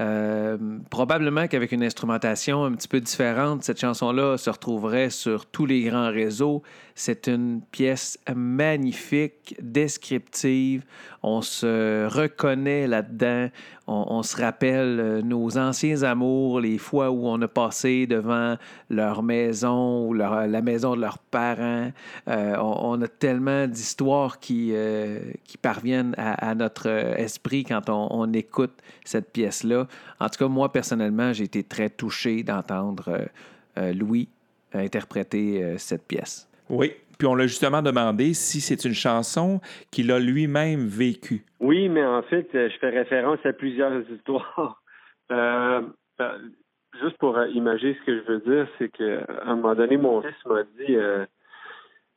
Euh, 0.00 0.58
probablement 0.90 1.46
qu'avec 1.46 1.70
une 1.70 1.84
instrumentation 1.84 2.64
un 2.64 2.72
petit 2.72 2.88
peu 2.88 3.00
différente, 3.00 3.62
cette 3.62 3.80
chanson-là 3.80 4.36
se 4.36 4.50
retrouverait 4.50 5.10
sur 5.10 5.46
tous 5.46 5.66
les 5.66 5.82
grands 5.82 6.10
réseaux. 6.10 6.64
C'est 6.96 7.28
une 7.28 7.62
pièce 7.70 8.18
magnifique, 8.34 9.54
descriptive. 9.62 10.84
On 11.22 11.42
se 11.42 12.08
reconnaît 12.08 12.88
là-dedans. 12.88 13.50
On, 13.86 14.22
se 14.22 14.40
rappelle 14.40 14.98
euh, 14.98 15.22
nos 15.22 15.58
anciens 15.58 16.04
amours, 16.04 16.60
les 16.60 16.78
fois 16.78 17.10
où 17.10 17.26
on 17.26 17.40
a 17.42 17.48
passé 17.48 18.06
devant 18.06 18.56
leur 18.88 19.22
maison 19.22 20.08
ou 20.08 20.14
la 20.14 20.62
maison 20.62 20.96
de 20.96 21.02
leurs 21.02 21.18
parents. 21.18 21.90
Euh, 22.28 22.56
on, 22.58 23.00
a 23.02 23.08
tellement 23.08 23.66
d'histoires 23.66 24.40
qui, 24.40 24.70
euh, 24.72 25.20
qui 25.44 25.58
parviennent 25.58 26.14
à, 26.16 26.54
notre 26.54 26.86
esprit 26.86 27.64
quand 27.64 27.90
on, 27.90 28.32
écoute 28.32 28.72
cette 29.04 29.30
pièce-là. 29.32 29.86
En 30.18 30.28
tout 30.30 30.38
cas, 30.38 30.48
moi, 30.48 30.72
personnellement, 30.72 31.32
j'ai 31.34 31.44
été 31.44 31.62
très 31.62 31.90
touché 31.90 32.42
d'entendre 32.42 33.28
Louis 33.76 34.28
interpréter 34.72 35.74
cette 35.78 36.04
pièce. 36.04 36.48
Oui, 36.70 36.94
puis 37.18 37.26
on 37.26 37.34
l'a 37.34 37.46
justement 37.46 37.82
demandé 37.82 38.34
si 38.34 38.60
c'est 38.60 38.84
une 38.84 38.94
chanson 38.94 39.60
qu'il 39.90 40.10
a 40.12 40.18
lui-même 40.18 40.86
vécue. 40.86 41.44
Oui, 41.60 41.88
mais 41.88 42.04
en 42.04 42.22
fait, 42.22 42.48
euh, 42.54 42.68
je 42.70 42.78
fais 42.78 42.90
référence 42.90 43.38
à 43.44 43.52
plusieurs 43.52 43.92
histoires. 44.10 44.82
Euh, 45.30 45.82
euh, 46.20 46.38
juste 47.00 47.16
pour 47.18 47.36
euh, 47.36 47.48
imaginer 47.48 47.96
ce 48.00 48.04
que 48.04 48.18
je 48.18 48.32
veux 48.32 48.40
dire, 48.40 48.68
c'est 48.78 48.90
que 48.90 49.20
à 49.40 49.50
un 49.50 49.56
moment 49.56 49.74
donné, 49.74 49.96
mon 49.96 50.22
fils 50.22 50.46
m'a 50.46 50.62
dit 50.64 50.96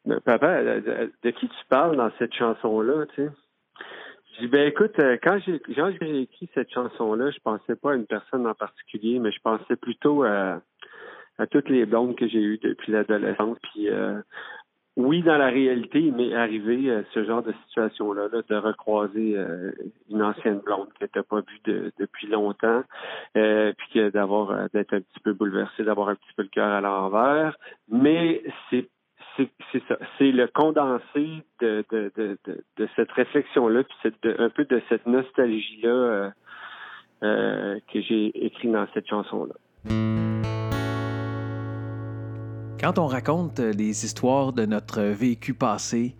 Mais 0.05 0.19
Papa, 0.19 0.61
de, 0.63 1.29
qui 1.31 1.47
tu 1.47 1.65
parles 1.69 1.95
dans 1.95 2.11
cette 2.19 2.33
chanson-là, 2.33 3.05
tu 3.15 3.23
sais? 3.23 3.29
Je 4.33 4.41
dis 4.43 4.47
ben 4.49 4.67
écoute, 4.67 4.95
quand 5.23 5.39
j'ai 5.45 5.59
quand 5.75 5.91
j'ai 5.99 6.21
écrit 6.21 6.49
cette 6.53 6.71
chanson-là, 6.71 7.31
je 7.31 7.39
pensais 7.39 7.75
pas 7.75 7.93
à 7.93 7.95
une 7.95 8.05
personne 8.05 8.45
en 8.45 8.53
particulier, 8.53 9.17
mais 9.19 9.31
je 9.31 9.39
pensais 9.41 9.75
plutôt 9.75 10.23
à, 10.23 10.61
toutes 11.49 11.69
les 11.69 11.85
blondes 11.85 12.15
que 12.15 12.27
j'ai 12.27 12.41
eues 12.41 12.59
depuis 12.59 12.91
l'adolescence. 12.91 13.57
Puis 13.63 13.89
oui, 14.97 15.21
dans 15.21 15.37
la 15.37 15.47
réalité, 15.49 15.99
il 15.99 16.13
m'est 16.13 16.33
arrivé 16.33 16.89
euh, 16.89 17.03
ce 17.13 17.23
genre 17.23 17.43
de 17.43 17.53
situation-là, 17.67 18.29
là, 18.33 18.41
de 18.49 18.55
recroiser 18.55 19.37
euh, 19.37 19.71
une 20.09 20.23
ancienne 20.23 20.59
blonde 20.65 20.87
que 20.99 21.05
tu 21.05 21.21
pas 21.23 21.37
vue 21.41 21.59
de- 21.65 21.91
depuis 21.99 22.25
longtemps, 22.27 22.83
euh, 23.37 23.73
puis 23.77 23.87
que 23.93 24.09
d'avoir 24.09 24.49
euh, 24.51 24.65
d'être 24.73 24.93
un 24.95 25.01
petit 25.01 25.19
peu 25.23 25.33
bouleversé, 25.33 25.83
d'avoir 25.83 26.09
un 26.09 26.15
petit 26.15 26.33
peu 26.35 26.41
le 26.41 26.49
cœur 26.49 26.67
à 26.69 26.81
l'envers. 26.81 27.55
Mais 27.89 28.41
c'est 28.69 28.87
c'est 29.71 29.83
ça, 29.87 29.99
c'est 30.17 30.31
le 30.31 30.47
condensé 30.47 31.43
de 31.61 31.85
de, 31.91 32.11
de, 32.17 32.37
de, 32.77 32.87
cette 32.95 33.11
réflexion-là, 33.11 33.83
puis 33.83 33.95
c'est 34.01 34.23
de- 34.23 34.35
un 34.39 34.49
peu 34.49 34.65
de 34.65 34.81
cette 34.89 35.05
nostalgie-là 35.05 35.89
euh, 35.89 36.29
euh, 37.23 37.79
que 37.93 38.01
j'ai 38.01 38.31
écrit 38.45 38.67
dans 38.69 38.87
cette 38.95 39.07
chanson-là. 39.07 39.53
Quand 42.79 42.99
on 42.99 43.07
raconte 43.07 43.59
euh, 43.59 43.71
les 43.71 44.05
histoires 44.05 44.53
de 44.53 44.65
notre 44.65 45.01
vécu 45.01 45.55
passé, 45.55 46.13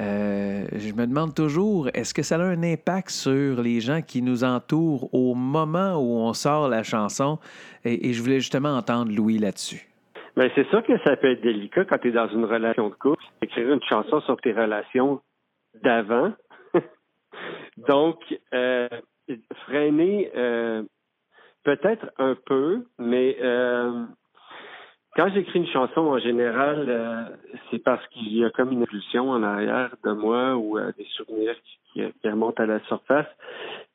euh, 0.00 0.64
je 0.72 0.94
me 0.94 1.04
demande 1.04 1.34
toujours, 1.34 1.88
est-ce 1.94 2.14
que 2.14 2.22
ça 2.22 2.36
a 2.36 2.42
un 2.42 2.62
impact 2.62 3.10
sur 3.10 3.60
les 3.60 3.80
gens 3.80 4.02
qui 4.02 4.22
nous 4.22 4.44
entourent 4.44 5.12
au 5.12 5.34
moment 5.34 5.96
où 5.96 6.18
on 6.18 6.32
sort 6.32 6.68
la 6.68 6.84
chanson? 6.84 7.40
Et, 7.84 8.12
je 8.12 8.22
voulais 8.22 8.38
justement 8.38 8.76
entendre 8.76 9.10
Louis 9.10 9.38
là-dessus. 9.38 9.88
Ben, 10.36 10.48
c'est 10.54 10.68
sûr 10.68 10.84
que 10.84 10.96
ça 11.04 11.16
peut 11.16 11.32
être 11.32 11.42
délicat 11.42 11.84
quand 11.86 11.98
tu 11.98 12.08
es 12.08 12.12
dans 12.12 12.28
une 12.28 12.44
relation 12.44 12.88
de 12.88 12.94
couple, 12.94 13.24
écrire 13.42 13.72
une 13.72 13.82
chanson 13.82 14.20
sur 14.20 14.36
tes 14.36 14.52
relations 14.52 15.20
d'avant. 15.82 16.32
Donc, 17.88 18.20
euh, 18.54 18.88
freiner 19.64 20.30
peut-être 21.64 22.12
un 22.18 22.36
peu, 22.46 22.84
mais 23.00 23.38
quand 25.16 25.30
j'écris 25.32 25.60
une 25.60 25.66
chanson 25.68 26.02
en 26.02 26.18
général, 26.18 26.84
euh, 26.88 27.24
c'est 27.70 27.82
parce 27.82 28.06
qu'il 28.08 28.36
y 28.36 28.44
a 28.44 28.50
comme 28.50 28.70
une 28.70 28.82
impulsion 28.82 29.30
en 29.30 29.42
arrière 29.42 29.96
de 30.04 30.12
moi 30.12 30.56
ou 30.56 30.78
euh, 30.78 30.92
des 30.98 31.06
souvenirs 31.16 31.56
qui, 31.92 32.02
remontent 32.22 32.62
à 32.62 32.66
la 32.66 32.80
surface. 32.80 33.26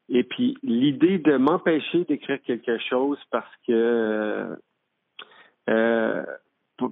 Et 0.10 0.23
puis 0.23 0.57
l'idée 0.63 1.19
de 1.19 1.38
m'empêcher 1.38 2.03
d'écrire 2.05 2.39
quelque 2.41 2.77
chose 2.79 3.19
parce 3.29 3.55
que 3.67 3.71
euh, 3.71 4.55
euh, 5.69 6.23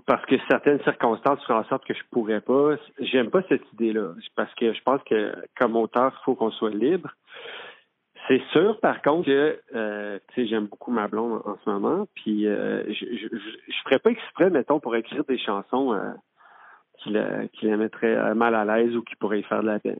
parce 0.05 0.23
que 0.27 0.35
certaines 0.47 0.81
circonstances 0.83 1.43
font 1.45 1.55
en 1.55 1.63
sorte 1.65 1.83
que 1.85 1.95
je 1.95 2.03
pourrais 2.11 2.41
pas. 2.41 2.75
J'aime 2.99 3.31
pas 3.31 3.41
cette 3.49 3.63
idée-là. 3.73 4.13
Parce 4.35 4.53
que 4.53 4.71
je 4.71 4.81
pense 4.83 5.01
que 5.03 5.33
comme 5.57 5.75
auteur, 5.75 6.13
il 6.15 6.23
faut 6.23 6.35
qu'on 6.35 6.51
soit 6.51 6.69
libre. 6.69 7.09
C'est 8.29 8.43
sûr, 8.51 8.79
par 8.79 9.01
contre, 9.01 9.25
que 9.25 9.59
euh, 9.73 10.19
j'aime 10.37 10.67
beaucoup 10.67 10.91
ma 10.91 11.07
blonde 11.07 11.41
en, 11.43 11.49
en 11.49 11.57
ce 11.65 11.67
moment. 11.67 12.07
Puis 12.13 12.45
euh, 12.45 12.83
je, 12.87 12.93
je, 12.93 13.27
je, 13.27 13.49
je 13.67 13.77
ferais 13.85 13.97
pas 13.97 14.11
exprès, 14.11 14.51
mettons, 14.51 14.79
pour 14.79 14.95
écrire 14.95 15.23
des 15.23 15.39
chansons 15.39 15.93
euh, 15.93 16.11
qui, 16.99 17.09
la, 17.09 17.47
qui 17.47 17.65
la 17.65 17.77
mettraient 17.77 18.35
mal 18.35 18.53
à 18.53 18.65
l'aise 18.65 18.95
ou 18.95 19.01
qui 19.01 19.15
pourraient 19.15 19.39
y 19.39 19.43
faire 19.43 19.63
de 19.63 19.67
la 19.67 19.79
peine. 19.79 19.97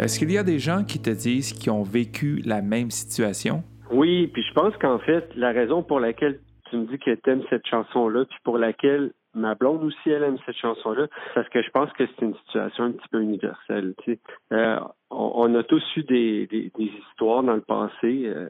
Est-ce 0.00 0.18
qu'il 0.18 0.32
y 0.32 0.38
a 0.38 0.42
des 0.42 0.58
gens 0.58 0.82
qui 0.82 1.00
te 1.00 1.10
disent 1.10 1.52
qu'ils 1.52 1.70
ont 1.70 1.84
vécu 1.84 2.42
la 2.44 2.60
même 2.60 2.90
situation? 2.90 3.62
Oui, 3.92 4.26
puis 4.26 4.42
je 4.42 4.52
pense 4.52 4.76
qu'en 4.78 4.98
fait, 4.98 5.28
la 5.36 5.52
raison 5.52 5.84
pour 5.84 6.00
laquelle 6.00 6.40
tu 6.70 6.76
me 6.76 6.86
dis 6.86 6.98
que 6.98 7.14
tu 7.14 7.30
aimes 7.30 7.44
cette 7.50 7.66
chanson-là, 7.68 8.24
puis 8.24 8.38
pour 8.42 8.58
laquelle 8.58 9.12
ma 9.34 9.54
blonde 9.54 9.84
aussi, 9.84 10.10
elle 10.10 10.22
aime 10.22 10.38
cette 10.46 10.56
chanson-là, 10.56 11.06
parce 11.34 11.48
que 11.48 11.62
je 11.62 11.70
pense 11.70 11.92
que 11.92 12.04
c'est 12.06 12.24
une 12.24 12.36
situation 12.46 12.84
un 12.84 12.92
petit 12.92 13.08
peu 13.08 13.20
universelle. 13.20 13.94
Euh, 14.52 14.80
on, 15.10 15.32
on 15.34 15.54
a 15.54 15.62
tous 15.62 15.82
eu 15.96 16.02
des, 16.04 16.46
des, 16.46 16.72
des 16.76 16.84
histoires 17.08 17.42
dans 17.42 17.54
le 17.54 17.60
passé, 17.60 18.24
euh, 18.26 18.48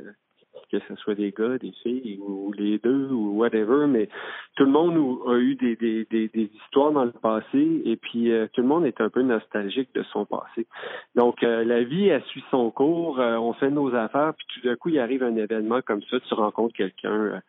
que 0.70 0.78
ce 0.88 0.94
soit 0.96 1.14
des 1.14 1.32
gars, 1.32 1.58
des 1.58 1.72
filles, 1.82 2.18
ou 2.20 2.52
les 2.52 2.78
deux, 2.78 3.08
ou 3.10 3.38
whatever, 3.38 3.86
mais 3.86 4.08
tout 4.56 4.64
le 4.64 4.70
monde 4.70 5.18
a 5.26 5.36
eu 5.38 5.54
des, 5.56 5.76
des, 5.76 6.04
des, 6.10 6.28
des 6.28 6.50
histoires 6.64 6.92
dans 6.92 7.04
le 7.04 7.12
passé, 7.12 7.82
et 7.84 7.96
puis 7.96 8.30
euh, 8.30 8.46
tout 8.52 8.62
le 8.62 8.68
monde 8.68 8.86
est 8.86 9.00
un 9.00 9.08
peu 9.08 9.22
nostalgique 9.22 9.94
de 9.94 10.02
son 10.04 10.24
passé. 10.24 10.66
Donc, 11.14 11.42
euh, 11.42 11.64
la 11.64 11.82
vie, 11.82 12.08
elle 12.08 12.22
suit 12.24 12.44
son 12.50 12.70
cours, 12.70 13.20
euh, 13.20 13.36
on 13.36 13.52
fait 13.54 13.70
nos 13.70 13.94
affaires, 13.94 14.34
puis 14.36 14.46
tout 14.54 14.68
d'un 14.68 14.76
coup, 14.76 14.88
il 14.88 14.98
arrive 14.98 15.22
un 15.22 15.36
événement 15.36 15.80
comme 15.82 16.02
ça, 16.02 16.18
tu 16.20 16.34
rencontres 16.34 16.74
quelqu'un, 16.74 17.12
euh, 17.12 17.40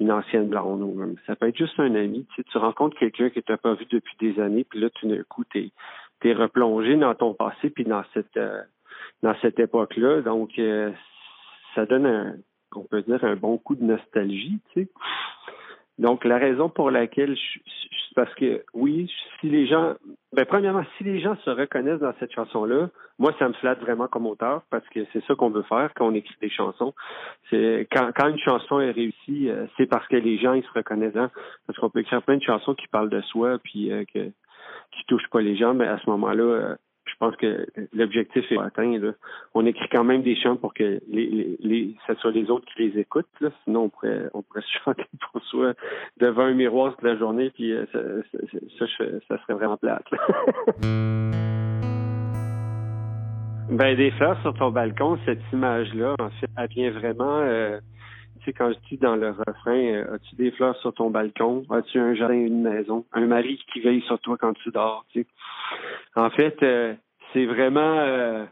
une 0.00 0.10
ancienne 0.10 0.48
blonde, 0.48 0.82
ou 0.82 0.94
même, 0.94 1.16
ça 1.26 1.36
peut 1.36 1.48
être 1.48 1.58
juste 1.58 1.78
un 1.78 1.94
ami, 1.94 2.26
tu 2.30 2.36
sais, 2.36 2.48
tu 2.50 2.58
rencontres 2.58 2.98
quelqu'un 2.98 3.30
que 3.30 3.40
tu 3.40 3.52
n'as 3.52 3.58
pas 3.58 3.74
vu 3.74 3.86
depuis 3.90 4.16
des 4.18 4.40
années, 4.40 4.64
puis 4.64 4.80
là, 4.80 4.90
tout 4.90 5.08
d'un 5.08 5.22
coup, 5.24 5.44
tu 5.50 5.70
es, 6.24 6.32
replongé 6.32 6.96
dans 6.96 7.14
ton 7.14 7.34
passé, 7.34 7.70
puis 7.70 7.84
dans 7.84 8.02
cette 8.14 8.36
euh, 8.36 8.62
dans 9.22 9.34
cette 9.42 9.58
époque-là. 9.58 10.22
Donc, 10.22 10.58
euh, 10.58 10.90
ça 11.74 11.86
donne 11.86 12.06
un, 12.06 12.34
on 12.76 12.84
peut 12.84 13.02
dire, 13.02 13.22
un 13.24 13.36
bon 13.36 13.58
coup 13.58 13.74
de 13.74 13.84
nostalgie, 13.84 14.60
tu 14.72 14.82
sais. 14.82 14.88
Donc, 15.98 16.24
la 16.24 16.38
raison 16.38 16.70
pour 16.70 16.90
laquelle, 16.90 17.36
je, 17.36 17.58
parce 18.14 18.34
que, 18.34 18.64
oui, 18.74 19.12
si 19.40 19.48
les 19.48 19.66
gens 19.66 19.94
Ben, 20.32 20.44
premièrement, 20.44 20.84
si 20.96 21.04
les 21.04 21.20
gens 21.20 21.36
se 21.44 21.50
reconnaissent 21.50 22.00
dans 22.00 22.14
cette 22.20 22.32
chanson-là, 22.32 22.88
moi, 23.18 23.34
ça 23.38 23.48
me 23.48 23.52
flatte 23.54 23.80
vraiment 23.80 24.08
comme 24.08 24.26
auteur 24.26 24.62
parce 24.70 24.88
que 24.88 25.00
c'est 25.12 25.24
ça 25.26 25.34
qu'on 25.34 25.50
veut 25.50 25.62
faire 25.64 25.90
quand 25.94 26.06
on 26.06 26.14
écrit 26.14 26.36
des 26.40 26.50
chansons. 26.50 26.94
C'est 27.50 27.88
quand, 27.92 28.10
quand 28.16 28.28
une 28.28 28.38
chanson 28.38 28.80
est 28.80 28.92
réussie, 28.92 29.48
euh, 29.48 29.66
c'est 29.76 29.86
parce 29.86 30.06
que 30.08 30.16
les 30.16 30.38
gens 30.38 30.54
ils 30.54 30.62
se 30.62 30.72
reconnaissent 30.74 31.12
dedans. 31.12 31.30
Parce 31.66 31.78
qu'on 31.78 31.90
peut 31.90 32.00
écrire 32.00 32.22
plein 32.22 32.36
de 32.36 32.42
chansons 32.42 32.74
qui 32.74 32.86
parlent 32.88 33.10
de 33.10 33.20
soi 33.22 33.58
puis 33.62 33.92
euh, 33.92 34.04
que 34.12 34.30
qui 34.92 35.04
touchent 35.06 35.30
pas 35.30 35.40
les 35.40 35.56
gens, 35.56 35.74
mais 35.74 35.86
à 35.86 35.98
ce 35.98 36.10
moment-là, 36.10 36.42
euh, 36.42 36.76
je 37.10 37.16
pense 37.18 37.36
que 37.36 37.66
l'objectif 37.92 38.50
est 38.50 38.58
atteint. 38.58 38.98
Là. 38.98 39.12
On 39.54 39.66
écrit 39.66 39.88
quand 39.90 40.04
même 40.04 40.22
des 40.22 40.36
chants 40.36 40.56
pour 40.56 40.74
que 40.74 41.00
les, 41.08 41.26
les, 41.26 41.56
les 41.60 41.96
ce 42.06 42.14
soit 42.14 42.30
les 42.30 42.50
autres 42.50 42.66
qui 42.66 42.82
les 42.82 43.00
écoutent. 43.00 43.26
Là. 43.40 43.50
Sinon, 43.64 43.84
on 43.84 43.88
pourrait, 43.88 44.30
on 44.34 44.42
pourrait 44.42 44.62
se 44.62 44.78
chanter 44.84 45.04
pour 45.32 45.42
soi 45.44 45.74
devant 46.18 46.44
un 46.44 46.54
miroir 46.54 46.94
toute 46.94 47.04
la 47.04 47.16
journée, 47.16 47.50
puis 47.50 47.72
euh, 47.72 47.84
ça, 47.92 47.98
ça, 48.78 48.86
ça, 49.28 49.38
serait 49.42 49.54
vraiment 49.54 49.76
plate. 49.76 50.04
ben, 53.70 53.96
des 53.96 54.10
fleurs 54.12 54.40
sur 54.42 54.54
ton 54.54 54.70
balcon, 54.70 55.18
cette 55.24 55.42
image-là, 55.52 56.14
en 56.18 56.30
fait, 56.30 56.50
elle 56.56 56.68
vient 56.68 56.90
vraiment... 56.90 57.40
Euh, 57.40 57.80
tu 58.40 58.46
sais, 58.46 58.52
quand 58.52 58.72
je 58.72 58.78
dis 58.88 58.96
dans 58.96 59.16
le 59.16 59.30
refrain, 59.30 59.76
euh, 59.76 60.14
as-tu 60.14 60.34
des 60.36 60.50
fleurs 60.52 60.76
sur 60.76 60.92
ton 60.94 61.10
balcon? 61.10 61.64
As-tu 61.70 61.98
un 61.98 62.14
jardin, 62.14 62.34
une 62.34 62.62
maison? 62.62 63.04
Un 63.12 63.26
mari 63.26 63.62
qui 63.72 63.80
veille 63.80 64.02
sur 64.02 64.18
toi 64.20 64.36
quand 64.38 64.54
tu 64.54 64.70
dors? 64.70 65.04
Tu 65.10 65.22
sais? 65.22 65.26
En 66.16 66.30
fait, 66.30 66.62
euh, 66.62 66.94
c'est 67.32 67.46
vraiment 67.46 67.98
euh, 67.98 68.44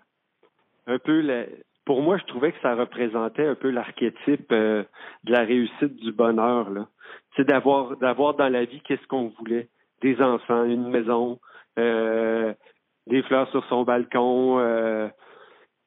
un 0.86 0.98
peu 0.98 1.20
la... 1.20 1.44
pour 1.84 2.02
moi, 2.02 2.18
je 2.18 2.24
trouvais 2.24 2.52
que 2.52 2.60
ça 2.60 2.74
représentait 2.74 3.46
un 3.46 3.54
peu 3.54 3.70
l'archétype 3.70 4.50
de 4.50 4.86
la 5.24 5.40
réussite 5.40 5.96
du 5.96 6.12
bonheur. 6.12 6.70
Là. 6.70 6.86
Tu 7.34 7.42
sais, 7.42 7.44
d'avoir 7.44 7.96
d'avoir 7.96 8.34
dans 8.34 8.48
la 8.48 8.64
vie 8.64 8.80
qu'est-ce 8.82 9.06
qu'on 9.06 9.32
voulait. 9.38 9.68
Des 10.02 10.20
enfants, 10.20 10.64
une 10.64 10.88
maison, 10.88 11.40
des 11.76 13.22
fleurs 13.24 13.50
sur 13.50 13.64
son 13.66 13.82
balcon. 13.82 15.10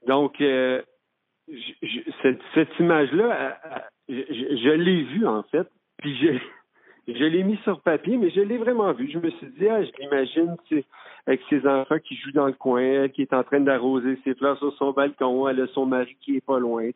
donc 0.06 0.42
cette, 2.22 2.42
cette 2.54 2.80
image-là, 2.80 3.58
je, 4.12 4.70
l'ai 4.70 5.04
vue 5.04 5.26
en 5.26 5.44
fait, 5.44 5.68
puis 5.98 6.16
je, 7.08 7.24
l'ai 7.24 7.44
mis 7.44 7.58
sur 7.64 7.82
papier, 7.82 8.18
mais 8.18 8.30
je 8.30 8.42
l'ai 8.42 8.58
vraiment 8.58 8.92
vue. 8.94 9.10
Je 9.12 9.20
me 9.20 9.30
suis 9.32 9.48
dit, 9.58 9.68
ah, 9.68 9.84
je 9.84 9.92
l'imagine 10.00 10.56
avec 11.28 11.42
ses 11.50 11.66
enfants 11.68 12.00
qui 12.00 12.16
jouent 12.16 12.32
dans 12.32 12.48
le 12.48 12.54
coin, 12.54 13.08
qui 13.10 13.22
est 13.22 13.34
en 13.34 13.44
train 13.44 13.60
d'arroser 13.60 14.18
ses 14.24 14.36
fleurs 14.36 14.58
sur 14.58 14.74
son 14.78 14.92
balcon, 14.92 15.48
elle 15.48 15.62
a 15.62 15.68
son 15.68 15.86
mari 15.86 16.16
qui 16.20 16.38
est 16.38 16.46
pas 16.46 16.60
loin, 16.60 16.90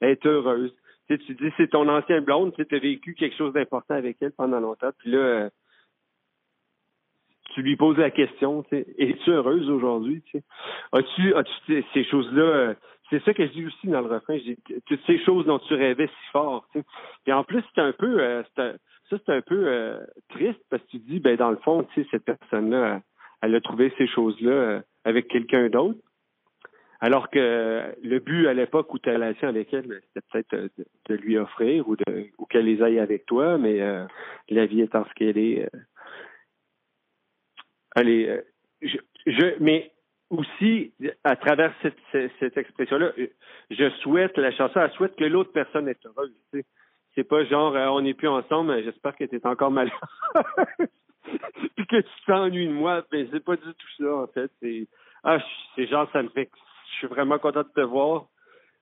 elle 0.00 0.10
est 0.10 0.26
heureuse. 0.26 0.74
Tu, 1.08 1.16
sais, 1.16 1.22
tu 1.24 1.34
dis, 1.34 1.52
c'est 1.56 1.70
ton 1.70 1.88
ancien 1.88 2.20
blonde, 2.20 2.52
tu 2.54 2.74
as 2.74 2.78
vécu 2.78 3.14
quelque 3.14 3.36
chose 3.36 3.54
d'important 3.54 3.94
avec 3.94 4.18
elle 4.20 4.32
pendant 4.32 4.60
longtemps, 4.60 4.90
puis 4.98 5.12
là, 5.12 5.18
euh, 5.18 5.50
tu 7.58 7.62
lui 7.64 7.74
poses 7.74 7.98
la 7.98 8.12
question, 8.12 8.64
es-tu 8.70 9.30
heureuse 9.30 9.68
aujourd'hui? 9.68 10.22
As-tu, 10.92 11.34
as-tu 11.34 11.84
ces 11.92 12.04
choses-là, 12.04 12.74
c'est 13.10 13.20
ça 13.24 13.34
que 13.34 13.44
je 13.44 13.50
dis 13.50 13.66
aussi 13.66 13.88
dans 13.88 14.00
le 14.00 14.06
refrain. 14.06 14.38
Je 14.38 14.52
dis, 14.52 14.58
toutes 14.86 15.04
ces 15.08 15.18
choses 15.24 15.44
dont 15.44 15.58
tu 15.58 15.74
rêvais 15.74 16.06
si 16.06 16.30
fort. 16.30 16.68
Tu 16.72 16.78
sais? 16.78 16.84
Et 17.26 17.32
en 17.32 17.42
plus, 17.42 17.64
c'est 17.74 17.80
un 17.80 17.90
peu, 17.90 18.20
euh, 18.20 18.44
ça 18.54 18.72
c'est 19.10 19.30
un 19.30 19.40
peu 19.40 19.66
euh, 19.66 19.98
triste 20.28 20.60
parce 20.70 20.80
que 20.84 20.88
tu 20.90 20.98
dis, 20.98 21.18
ben 21.18 21.34
dans 21.34 21.50
le 21.50 21.56
fond, 21.56 21.84
cette 21.96 22.24
personne-là, 22.24 23.00
elle 23.42 23.56
a 23.56 23.60
trouvé 23.60 23.92
ces 23.98 24.06
choses-là 24.06 24.50
euh, 24.52 24.80
avec 25.04 25.26
quelqu'un 25.26 25.68
d'autre. 25.68 25.98
Alors 27.00 27.28
que 27.28 27.92
le 28.00 28.18
but 28.20 28.46
à 28.46 28.54
l'époque 28.54 28.94
où 28.94 29.00
tu 29.00 29.10
as 29.10 29.14
relation 29.14 29.48
avec 29.48 29.74
elle, 29.74 29.88
ben, 29.88 30.00
c'était 30.14 30.44
peut-être 30.44 30.70
de, 31.08 31.14
lui 31.14 31.38
offrir 31.38 31.88
ou 31.88 31.96
de 31.96 32.28
ou 32.38 32.46
qu'elle 32.46 32.66
les 32.66 32.82
aille 32.82 33.00
avec 33.00 33.26
toi, 33.26 33.58
mais 33.58 33.80
la 34.48 34.66
vie 34.66 34.82
étant 34.82 35.04
ce 35.08 35.14
qu'elle 35.14 35.38
est. 35.38 35.68
allez, 37.98 38.40
je 38.82 39.54
mais 39.60 39.92
aussi, 40.30 40.92
à 41.24 41.36
travers 41.36 41.72
cette, 41.82 42.30
cette, 42.38 42.56
expression-là, 42.56 43.12
je 43.70 43.90
souhaite, 44.02 44.36
la 44.36 44.52
chanson, 44.52 44.80
elle 44.80 44.92
souhaite 44.92 45.16
que 45.16 45.24
l'autre 45.24 45.52
personne 45.52 45.88
est 45.88 46.04
heureuse. 46.04 46.32
C'est 47.14 47.24
pas 47.24 47.44
genre, 47.46 47.74
euh, 47.74 47.86
on 47.88 48.02
n'est 48.02 48.14
plus 48.14 48.28
ensemble, 48.28 48.82
j'espère 48.84 49.16
que 49.16 49.24
tu 49.24 49.36
es 49.36 49.46
encore 49.46 49.70
malheureux. 49.70 49.98
Puis 51.76 51.86
que 51.86 52.00
tu 52.00 52.24
t'ennuies 52.26 52.68
de 52.68 52.72
moi. 52.72 53.04
Mais 53.12 53.26
c'est 53.32 53.42
pas 53.42 53.56
du 53.56 53.62
tout 53.62 53.88
ça, 53.98 54.14
en 54.14 54.26
fait. 54.28 54.50
C'est, 54.62 54.86
ah, 55.24 55.38
c'est 55.74 55.86
genre, 55.86 56.08
ça 56.12 56.22
me 56.22 56.28
fait, 56.28 56.50
je 56.92 56.98
suis 56.98 57.06
vraiment 57.06 57.38
content 57.38 57.62
de 57.62 57.72
te 57.74 57.80
voir. 57.80 58.26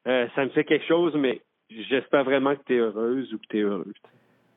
Euh, 0.07 0.27
ça 0.35 0.45
me 0.45 0.51
fait 0.51 0.65
quelque 0.65 0.87
chose, 0.87 1.15
mais 1.17 1.41
j'espère 1.71 2.25
vraiment 2.25 2.55
que 2.55 2.63
tu 2.67 2.75
es 2.75 2.79
heureuse 2.79 3.33
ou 3.33 3.39
que 3.39 3.47
tu 3.49 3.59
es 3.59 3.63
heureuse. 3.63 3.95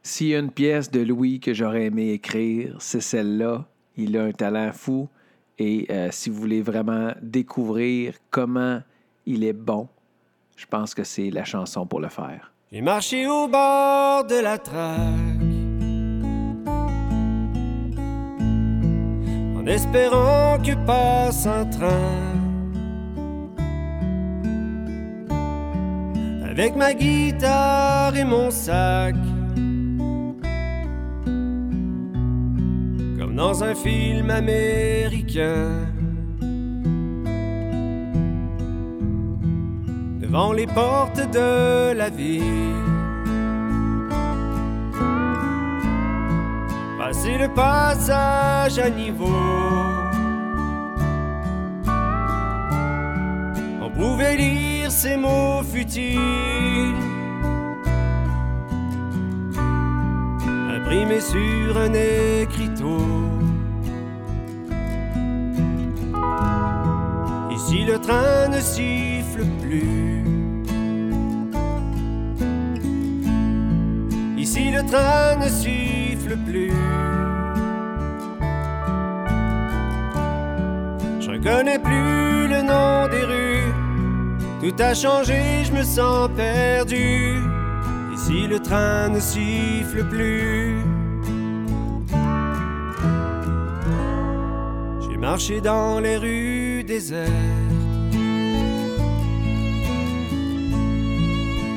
S'il 0.02 0.28
y 0.28 0.36
a 0.36 0.39
une 0.39 0.52
pièce 0.52 0.91
de 0.91 1.02
Louis 1.02 1.39
que 1.39 1.54
j'aurais 1.54 1.86
aimé 1.86 2.12
écrire, 2.13 2.76
c'est 2.80 3.02
celle-là. 3.02 3.65
Il 3.99 4.17
a 4.17 4.23
un 4.23 4.31
talent 4.31 4.71
fou. 4.71 5.09
Et 5.57 5.85
euh, 5.89 6.07
si 6.12 6.29
vous 6.29 6.39
voulez 6.39 6.62
vraiment 6.62 7.12
découvrir 7.21 8.13
comment 8.31 8.81
il 9.25 9.43
est 9.43 9.53
bon, 9.53 9.89
je 10.55 10.65
pense 10.65 10.93
que 10.93 11.03
c'est 11.03 11.29
la 11.29 11.43
chanson 11.43 11.85
pour 11.85 11.99
le 11.99 12.07
faire. 12.07 12.53
J'ai 12.71 12.81
marché 12.81 13.27
au 13.27 13.47
bord 13.49 14.25
de 14.25 14.41
la 14.41 14.57
traque 14.57 14.95
en 19.57 19.65
espérant 19.67 20.57
que 20.63 20.75
passe 20.85 21.45
un 21.45 21.65
train. 21.65 22.39
Avec 26.49 26.75
ma 26.77 26.93
guitare 26.93 28.15
et 28.15 28.23
mon 28.23 28.49
sac. 28.49 29.15
Dans 33.39 33.63
un 33.63 33.73
film 33.73 34.30
américain. 34.30 35.69
Devant 40.19 40.52
les 40.52 40.67
portes 40.67 41.23
de 41.32 41.93
la 41.93 42.10
ville. 42.10 42.84
Passer 46.99 47.38
le 47.38 47.47
passage 47.47 48.78
à 48.78 48.89
niveau. 48.89 49.41
On 53.82 53.89
pouvait 53.89 54.36
lire 54.36 54.91
ces 54.91 55.15
mots 55.15 55.63
futiles. 55.63 57.18
Imprimés 60.89 61.21
sur 61.21 61.78
un 61.78 61.93
écriteau. 61.93 62.99
si 67.67 67.84
le 67.86 67.99
train 67.99 68.47
ne 68.47 68.60
siffle 68.60 69.45
plus? 69.62 70.23
Ici 74.38 74.71
le 74.71 74.84
train 74.86 75.36
ne 75.36 75.49
siffle 75.49 76.36
plus? 76.47 76.71
Je 81.19 81.30
reconnais 81.30 81.78
plus 81.78 82.47
le 82.47 82.62
nom 82.63 83.08
des 83.10 83.23
rues. 83.23 83.73
Tout 84.62 84.82
a 84.82 84.95
changé, 84.95 85.63
je 85.65 85.71
me 85.73 85.84
sens 85.84 86.30
perdu. 86.36 87.59
Ici 88.30 88.46
le 88.46 88.60
train 88.60 89.10
ne 89.10 89.20
siffle 89.20 90.04
plus. 90.08 90.78
J'ai 95.02 95.18
marché 95.18 95.62
dans 95.62 96.00
les 96.00 96.18
rues 96.18 96.84
déserte. 96.84 97.32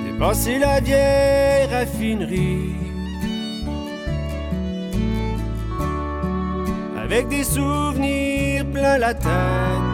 Dépasser 0.05 0.59
la 0.59 0.81
vieille 0.81 1.69
raffinerie. 1.73 2.75
Avec 7.03 7.29
des 7.29 7.45
souvenirs 7.45 8.67
plein 8.71 8.99
la 8.99 9.15
tête. 9.15 9.91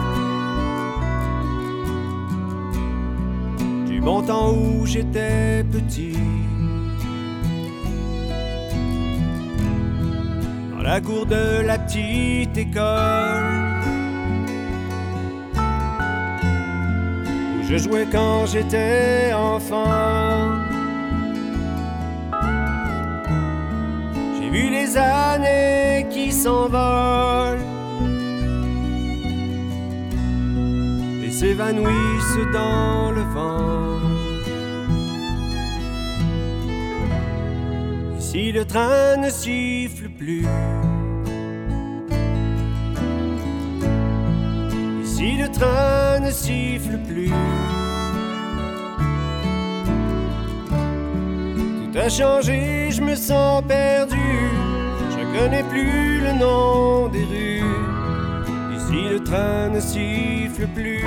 Du 3.99 4.05
bon 4.05 4.21
temps 4.21 4.53
où 4.53 4.85
j'étais 4.85 5.61
petit. 5.69 6.17
Dans 10.71 10.81
la 10.81 11.01
cour 11.01 11.25
de 11.25 11.61
la 11.67 11.77
petite 11.77 12.57
école. 12.57 13.59
je 17.69 17.77
jouais 17.77 18.07
quand 18.09 18.45
j'étais 18.45 19.33
enfant. 19.33 20.55
J'ai 24.39 24.49
vu 24.49 24.69
les 24.69 24.95
années 24.95 26.07
qui 26.09 26.31
s'envolent 26.31 27.68
s'évanouissent 31.39 32.47
dans 32.51 33.11
le 33.11 33.21
vent. 33.33 33.99
si 38.19 38.51
le 38.51 38.65
train 38.65 39.15
ne 39.17 39.29
siffle 39.29 40.09
plus, 40.09 40.45
Ici 45.03 45.37
le 45.37 45.47
train 45.49 46.19
ne 46.19 46.31
siffle 46.31 46.97
plus. 47.09 47.33
Tout 51.77 51.97
a 51.97 52.09
changé, 52.09 52.89
je 52.91 53.01
me 53.01 53.15
sens 53.15 53.63
perdu. 53.65 54.27
Je 55.13 55.21
connais 55.37 55.63
plus 55.63 56.19
le 56.19 56.33
nom 56.33 57.07
des 57.07 57.23
rues. 57.23 57.88
Ici 58.89 59.07
le 59.07 59.23
train 59.23 59.69
ne 59.69 59.79
siffle 59.79 60.67
plus. 60.73 61.03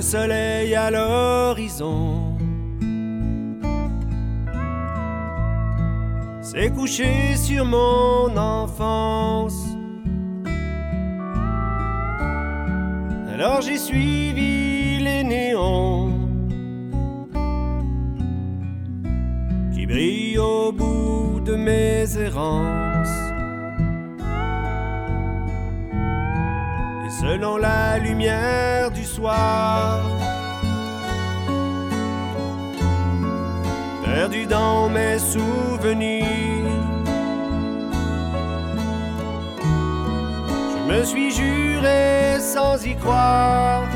Le 0.00 0.06
soleil 0.06 0.74
à 0.74 0.90
l'horizon 0.90 2.38
s'est 6.40 6.70
couché 6.70 7.36
sur 7.36 7.66
mon 7.66 8.34
enfance. 8.34 9.62
Alors 13.34 13.60
j'ai 13.60 13.76
suivi 13.76 15.00
les 15.00 15.22
néons 15.22 16.08
qui 19.74 19.84
brillent 19.84 20.38
au 20.38 20.72
bout 20.72 21.42
de 21.44 21.56
mes 21.56 22.06
errances. 22.16 23.18
Et 27.04 27.10
selon 27.20 27.58
la 27.58 27.98
lumière 27.98 28.79
perdu 34.04 34.46
dans 34.46 34.88
mes 34.88 35.18
souvenirs, 35.18 36.24
je 40.72 40.92
me 40.92 41.04
suis 41.04 41.30
juré 41.30 42.38
sans 42.40 42.84
y 42.84 42.96
croire 42.96 43.88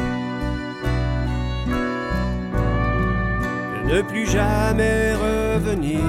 de 3.87 3.92
ne 3.92 4.02
plus 4.02 4.26
jamais 4.26 5.14
revenir. 5.14 6.00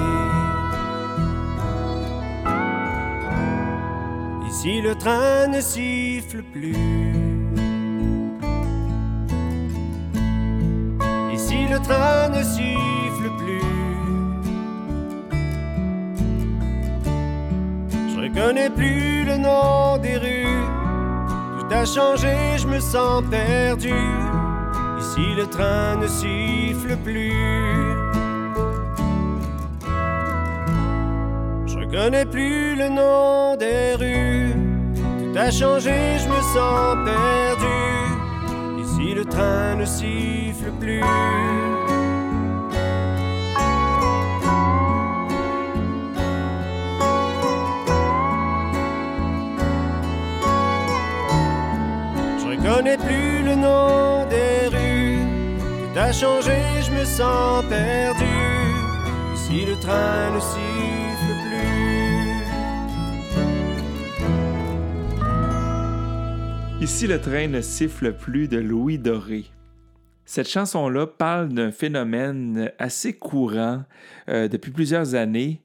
Ici 4.47 4.82
le 4.82 4.95
train 4.95 5.47
ne 5.47 5.62
siffle 5.62 6.43
plus. 6.43 7.25
Ne 12.30 12.44
siffle 12.44 13.30
plus. 13.38 13.62
Je 18.10 18.20
reconnais 18.20 18.70
plus 18.70 19.26
le 19.26 19.38
nom 19.38 19.98
des 19.98 20.18
rues. 20.18 20.66
Tout 21.60 21.74
a 21.74 21.86
changé, 21.86 22.36
je 22.58 22.68
me 22.68 22.80
sens 22.80 23.24
perdu. 23.30 23.94
Ici 25.00 25.36
le 25.38 25.46
train 25.48 25.98
ne 25.98 26.08
siffle 26.08 26.98
plus. 26.98 27.34
Je 31.68 31.78
reconnais 31.78 32.26
plus 32.26 32.76
le 32.76 32.90
nom 32.90 33.56
des 33.58 33.96
rues. 33.96 34.54
Tout 35.20 35.40
a 35.40 35.52
changé, 35.52 36.18
je 36.20 36.28
me 36.28 36.42
sens 36.54 36.98
perdu. 37.06 37.78
Ici 38.84 39.14
le 39.14 39.26
train 39.26 39.76
ne 39.76 39.86
siffle 39.86 40.72
plus. 40.80 41.02
Ici 59.34 59.66
le 59.66 59.76
train 59.80 60.36
ne 60.36 60.40
siffle 60.42 61.32
plus. 61.48 61.56
Ici, 66.82 67.08
le 67.08 67.22
train 67.22 67.48
ne 67.48 67.62
siffle 67.62 68.12
plus 68.12 68.50
de 68.50 68.58
Louis 68.58 69.00
Doré. 69.00 69.46
Cette 70.26 70.50
chanson-là 70.50 71.08
parle 71.08 71.54
d'un 71.54 71.72
phénomène 71.72 72.74
assez 72.78 73.14
courant 73.14 73.86
euh, 74.28 74.50
depuis 74.50 74.72
plusieurs 74.72 75.16
années 75.16 75.62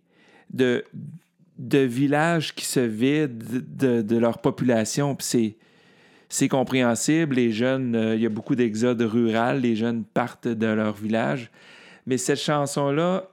de, 0.53 0.85
villages 1.59 2.55
qui 2.55 2.65
se 2.65 2.79
vident 2.79 3.45
de, 3.45 4.17
leur 4.17 4.39
population. 4.39 5.17
C'est 6.31 6.49
compréhensible. 6.49 7.35
Les 7.35 7.53
jeunes, 7.53 7.95
euh, 7.95 8.15
il 8.15 8.23
y 8.23 8.27
a 8.27 8.31
beaucoup 8.31 8.55
d'exodes 8.55 9.03
rural. 9.03 9.61
Les 9.61 9.77
jeunes 9.77 10.05
partent 10.05 10.49
de 10.49 10.67
leur 10.67 10.95
village. 10.95 11.51
Mais 12.07 12.17
cette 12.17 12.39
chanson-là 12.39 13.29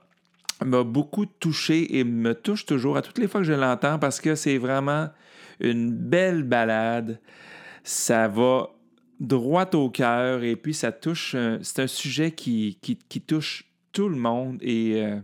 m'a 0.64 0.82
beaucoup 0.82 1.24
touché 1.24 1.98
et 1.98 2.04
me 2.04 2.34
touche 2.34 2.66
toujours 2.66 2.96
à 2.96 3.02
toutes 3.02 3.18
les 3.18 3.28
fois 3.28 3.40
que 3.40 3.46
je 3.46 3.52
l'entends 3.52 4.00
parce 4.00 4.20
que 4.20 4.34
c'est 4.34 4.58
vraiment 4.58 5.08
une 5.60 5.92
belle 5.92 6.42
balade. 6.42 7.20
Ça 7.84 8.26
va 8.26 8.68
droit 9.20 9.70
au 9.74 9.90
cœur 9.90 10.42
et 10.42 10.56
puis 10.56 10.74
ça 10.74 10.90
touche. 10.90 11.34
euh, 11.36 11.58
c'est 11.62 11.82
un 11.82 11.86
sujet 11.86 12.32
qui, 12.32 12.78
touche 13.26 13.64
tout 13.92 14.08
le 14.08 14.16
monde 14.16 14.58
et 14.60 15.04
euh, 15.04 15.20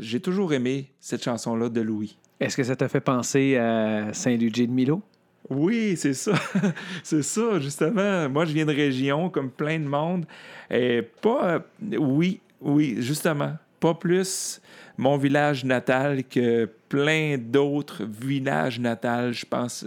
j'ai 0.00 0.20
toujours 0.20 0.52
aimé 0.52 0.92
cette 1.00 1.24
chanson-là 1.24 1.70
de 1.70 1.80
Louis. 1.80 2.18
Est-ce 2.38 2.56
que 2.56 2.64
ça 2.64 2.76
t'a 2.76 2.88
fait 2.88 3.00
penser 3.00 3.56
à 3.56 4.12
Saint-Ludger 4.12 4.66
de 4.66 4.72
Milo? 4.72 5.02
Oui, 5.48 5.96
c'est 5.96 6.14
ça. 6.14 6.32
c'est 7.02 7.22
ça, 7.22 7.58
justement. 7.60 8.28
Moi, 8.28 8.44
je 8.44 8.52
viens 8.52 8.66
de 8.66 8.74
région, 8.74 9.30
comme 9.30 9.50
plein 9.50 9.78
de 9.78 9.84
monde. 9.84 10.26
Et 10.70 11.02
pas. 11.02 11.64
oui, 11.98 12.40
oui, 12.60 12.96
justement. 12.98 13.54
Pas 13.78 13.94
plus 13.94 14.60
mon 14.96 15.16
village 15.16 15.64
natal 15.64 16.24
que 16.24 16.68
plein 16.88 17.36
d'autres 17.38 18.04
villages 18.04 18.80
natals. 18.80 19.32
Je 19.32 19.46
pense 19.46 19.84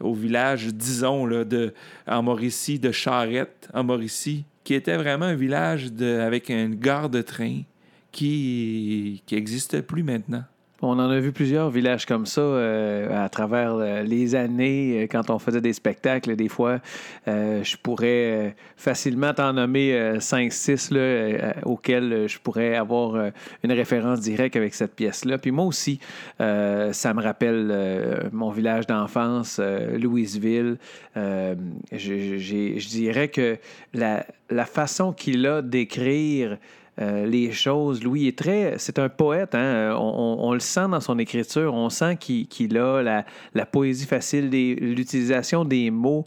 au 0.00 0.14
village, 0.14 0.66
disons, 0.66 1.26
là, 1.26 1.44
de, 1.44 1.72
en 2.06 2.22
Mauricie, 2.22 2.78
de 2.78 2.90
Charette, 2.90 3.68
en 3.72 3.84
Mauricie, 3.84 4.44
qui 4.64 4.74
était 4.74 4.96
vraiment 4.96 5.26
un 5.26 5.36
village 5.36 5.90
avec 6.00 6.48
une 6.48 6.74
gare 6.74 7.08
de 7.08 7.22
train 7.22 7.62
qui 8.10 9.22
n'existe 9.30 9.80
plus 9.80 10.02
maintenant. 10.02 10.44
On 10.84 10.98
en 10.98 11.10
a 11.10 11.20
vu 11.20 11.30
plusieurs 11.30 11.70
villages 11.70 12.06
comme 12.06 12.26
ça 12.26 12.40
euh, 12.40 13.24
à 13.24 13.28
travers 13.28 13.74
euh, 13.74 14.02
les 14.02 14.34
années. 14.34 15.02
euh, 15.02 15.06
Quand 15.08 15.30
on 15.30 15.38
faisait 15.38 15.60
des 15.60 15.72
spectacles, 15.72 16.34
des 16.34 16.48
fois, 16.48 16.80
je 17.26 17.76
pourrais 17.76 18.56
facilement 18.76 19.32
t'en 19.32 19.52
nommer 19.52 20.18
5-6 20.18 20.88
euh, 20.92 21.52
auxquels 21.62 22.26
je 22.26 22.38
pourrais 22.40 22.74
avoir 22.74 23.30
une 23.62 23.72
référence 23.72 24.20
directe 24.20 24.56
avec 24.56 24.74
cette 24.74 24.96
pièce-là. 24.96 25.38
Puis 25.38 25.52
moi 25.52 25.66
aussi, 25.66 26.00
ça 26.38 27.14
me 27.14 27.22
rappelle 27.22 28.30
mon 28.32 28.50
village 28.50 28.86
d'enfance, 28.88 29.60
Louisville. 29.60 30.78
Je, 31.14 32.88
dirais 32.88 33.28
que 33.28 33.56
la 33.94 34.66
façon 34.66 35.12
qu'il 35.12 35.46
a 35.46 35.62
d'écrire 35.62 36.58
les 36.98 37.52
choses. 37.52 38.02
Louis 38.02 38.28
est 38.28 38.38
très. 38.38 38.74
C'est 38.78 38.98
un 38.98 39.08
poète, 39.08 39.54
hein? 39.54 39.96
on, 39.98 40.52
le 40.52 40.60
sent 40.60 40.88
dans 40.90 41.00
son 41.00 41.18
écriture, 41.18 41.74
on 41.74 41.88
sent 41.88 42.16
qu'il 42.16 42.76
a 42.76 43.24
la, 43.54 43.66
poésie 43.66 44.06
facile, 44.06 44.50
l'utilisation 44.50 45.64
des 45.64 45.90
mots. 45.90 46.26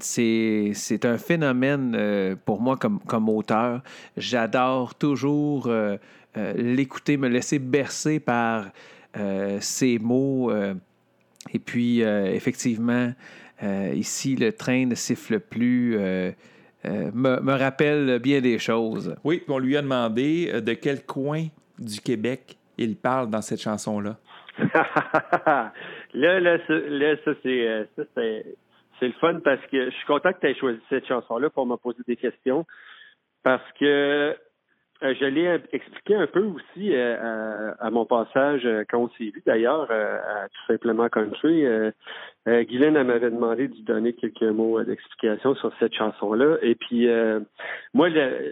c'est 0.00 1.04
un 1.04 1.18
phénomène 1.18 2.36
pour 2.44 2.60
moi 2.60 2.76
comme, 2.76 3.00
comme 3.00 3.28
auteur. 3.28 3.82
J'adore 4.16 4.94
toujours 4.94 5.70
l'écouter, 6.34 7.16
me 7.16 7.28
laisser 7.28 7.58
bercer 7.58 8.18
par 8.18 8.66
ces 9.60 9.98
mots. 9.98 10.50
et 11.52 11.58
puis, 11.58 12.00
effectivement, 12.00 13.12
ici, 13.94 14.36
le 14.36 14.52
train 14.52 14.86
ne 14.86 14.94
siffle 14.94 15.38
plus. 15.38 15.98
Euh, 16.86 17.10
me, 17.12 17.58
rappelle 17.58 18.18
bien 18.20 18.40
des 18.40 18.58
choses. 18.58 19.16
Oui, 19.24 19.42
on 19.48 19.58
lui 19.58 19.76
a 19.76 19.82
demandé 19.82 20.50
euh, 20.52 20.60
de 20.60 20.72
quel 20.74 21.04
coin 21.04 21.46
du 21.78 22.00
Québec 22.00 22.56
il 22.78 22.96
parle 22.96 23.28
dans 23.30 23.42
cette 23.42 23.60
chanson-là. 23.60 24.16
là, 26.14 26.40
là, 26.40 26.58
ça, 26.66 26.72
euh, 26.72 27.86
c'est, 28.14 29.06
le 29.06 29.12
fun 29.20 29.40
parce 29.44 29.60
que 29.70 29.86
je 29.86 29.96
suis 29.96 30.06
content 30.06 30.32
que 30.32 30.40
tu 30.40 30.46
aies 30.46 30.54
choisi 30.54 30.78
cette 30.88 31.06
chanson-là 31.06 31.50
pour 31.50 31.66
me 31.66 31.76
poser 31.76 32.02
des 32.06 32.16
questions. 32.16 32.64
Parce 33.42 33.72
que 33.78 33.84
euh, 33.84 34.34
je 35.02 35.24
l'ai 35.26 35.60
expliqué 35.72 36.14
un 36.14 36.26
peu 36.26 36.42
aussi 36.42 36.94
euh, 36.94 37.72
à, 37.78 37.90
mon 37.90 38.06
passage 38.06 38.64
euh, 38.64 38.84
quand 38.88 38.98
on 38.98 39.08
s'est 39.10 39.24
vu 39.24 39.42
d'ailleurs 39.44 39.90
à 39.90 40.48
tout 40.48 40.72
simplement 40.72 41.08
country. 41.08 41.64
Guylaine 42.46 43.02
m'avait 43.02 43.30
demandé 43.30 43.68
de 43.68 43.74
lui 43.74 43.82
donner 43.82 44.12
quelques 44.14 44.42
mots 44.42 44.82
d'explication 44.82 45.54
sur 45.56 45.72
cette 45.78 45.94
chanson-là. 45.94 46.56
Et 46.62 46.74
puis 46.76 47.08
moi, 47.92 48.08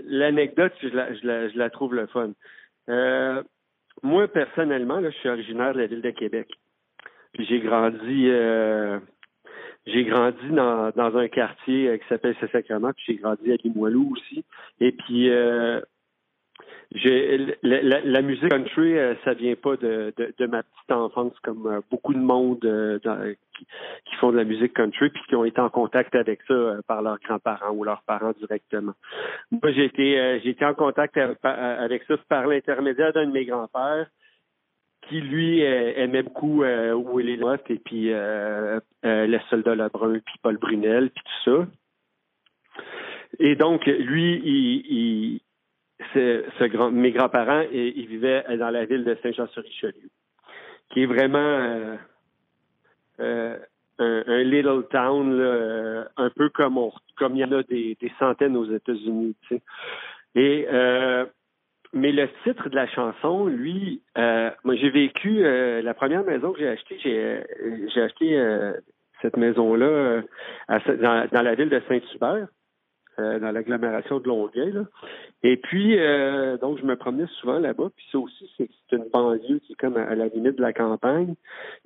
l'anecdote, 0.06 0.72
je 0.82 0.88
la, 0.88 1.48
la, 1.54 1.70
trouve 1.70 1.94
le 1.94 2.06
fun. 2.08 2.32
moi, 4.02 4.28
personnellement, 4.28 5.00
je 5.02 5.10
suis 5.10 5.28
originaire 5.28 5.74
de 5.74 5.80
la 5.80 5.86
ville 5.86 6.02
de 6.02 6.10
Québec. 6.10 6.48
Puis 7.32 7.46
j'ai 7.46 7.60
grandi 7.60 8.30
j'ai 9.86 10.04
grandi 10.04 10.48
dans, 10.50 11.16
un 11.16 11.28
quartier 11.28 11.98
qui 11.98 12.08
s'appelle 12.08 12.34
Saint-Sacrement, 12.40 12.92
puis 12.94 13.04
j'ai 13.06 13.14
grandi 13.16 13.52
à 13.52 13.56
Limoilou 13.62 14.12
aussi. 14.12 14.44
Et 14.80 14.92
puis 14.92 15.30
j'ai 15.30 15.80
la, 16.92 18.22
musique 18.22 18.48
country, 18.48 18.96
euh, 18.96 19.14
ça 19.24 19.34
vient 19.34 19.54
pas 19.54 19.76
de, 19.76 20.12
de, 20.16 20.46
ma 20.46 20.62
petite 20.62 20.90
enfance 20.92 21.32
comme 21.42 21.66
euh, 21.66 21.80
beaucoup 21.90 22.14
de 22.14 22.20
monde 22.20 22.64
euh, 22.64 22.98
qui, 24.04 24.14
font 24.16 24.30
de 24.30 24.36
la 24.36 24.44
musique 24.44 24.74
country 24.74 25.10
puis 25.10 25.22
qui 25.28 25.34
ont 25.34 25.44
été 25.44 25.60
en 25.60 25.70
contact 25.70 26.14
avec 26.14 26.40
ça 26.46 26.54
par 26.86 27.02
leurs 27.02 27.18
grands-parents 27.20 27.72
ou 27.72 27.84
leurs 27.84 28.02
parents 28.02 28.32
directement. 28.38 28.92
Moi, 29.50 29.72
j'ai 29.72 29.84
été 29.86 30.40
j'ai 30.42 30.50
été 30.50 30.64
en 30.64 30.74
contact 30.74 31.16
avec 31.42 32.04
ça 32.04 32.16
par 32.28 32.46
l'intermédiaire 32.46 33.12
d'un 33.12 33.26
de 33.26 33.32
mes 33.32 33.44
grands-pères 33.44 34.06
qui 35.08 35.20
lui 35.20 35.60
aimait 35.60 36.22
beaucoup 36.22 36.62
Willie 36.62 37.36
Lott 37.36 37.62
et 37.68 37.78
puis 37.78 38.10
Les 39.02 39.40
Soldats 39.50 39.74
Lebrun 39.74 40.18
puis 40.24 40.34
Paul 40.42 40.56
Brunel 40.56 41.10
puis 41.10 41.24
tout 41.24 41.50
ça. 41.50 41.66
Et 43.40 43.56
donc 43.56 43.84
lui, 43.86 44.40
il 44.44 45.40
mes 46.14 47.12
grands-parents, 47.12 47.64
ils 47.72 48.06
vivaient 48.06 48.44
dans 48.58 48.70
la 48.70 48.84
ville 48.84 49.04
de 49.04 49.16
Saint-Jean-sur-Richelieu, 49.22 50.10
qui 50.90 51.02
est 51.02 51.06
vraiment 51.06 51.96
euh, 53.20 53.56
euh, 54.00 54.24
un, 54.26 54.42
little 54.42 54.88
town, 54.90 55.38
euh, 55.40 56.04
un 56.16 56.30
peu 56.30 56.48
comme 56.48 56.90
il 57.34 57.38
y 57.38 57.44
en 57.44 57.52
a 57.52 57.62
des, 57.62 57.96
centaines 58.18 58.56
aux 58.56 58.70
États-Unis. 58.70 59.36
Mais 60.34 62.10
le 62.10 62.26
titre 62.42 62.68
de 62.68 62.74
la 62.74 62.88
chanson, 62.88 63.46
lui, 63.46 64.02
moi 64.16 64.74
j'ai 64.74 64.90
vécu 64.90 65.42
la 65.42 65.94
première 65.94 66.24
maison 66.24 66.52
que 66.52 66.58
j'ai 66.58 66.68
achetée, 66.68 66.98
j'ai 67.02 68.02
acheté 68.02 68.36
cette 69.22 69.36
maison-là 69.36 70.22
dans, 70.68 71.28
dans, 71.30 71.42
la 71.42 71.54
ville 71.54 71.68
de 71.68 71.80
Saint-Hubert. 71.88 72.48
Euh, 73.20 73.38
dans 73.38 73.52
l'agglomération 73.52 74.18
de 74.18 74.26
Longueuil. 74.26 74.74
Et 75.44 75.56
puis, 75.56 75.96
euh, 76.00 76.56
donc, 76.56 76.80
je 76.80 76.84
me 76.84 76.96
promenais 76.96 77.28
souvent 77.38 77.60
là-bas. 77.60 77.90
Puis 77.94 78.04
ça 78.10 78.18
aussi, 78.18 78.50
c'est 78.56 78.68
une 78.90 79.08
banlieue 79.08 79.60
qui 79.60 79.74
est 79.74 79.76
comme 79.76 79.96
à, 79.96 80.16
la 80.16 80.26
limite 80.26 80.56
de 80.56 80.62
la 80.62 80.72
campagne. 80.72 81.36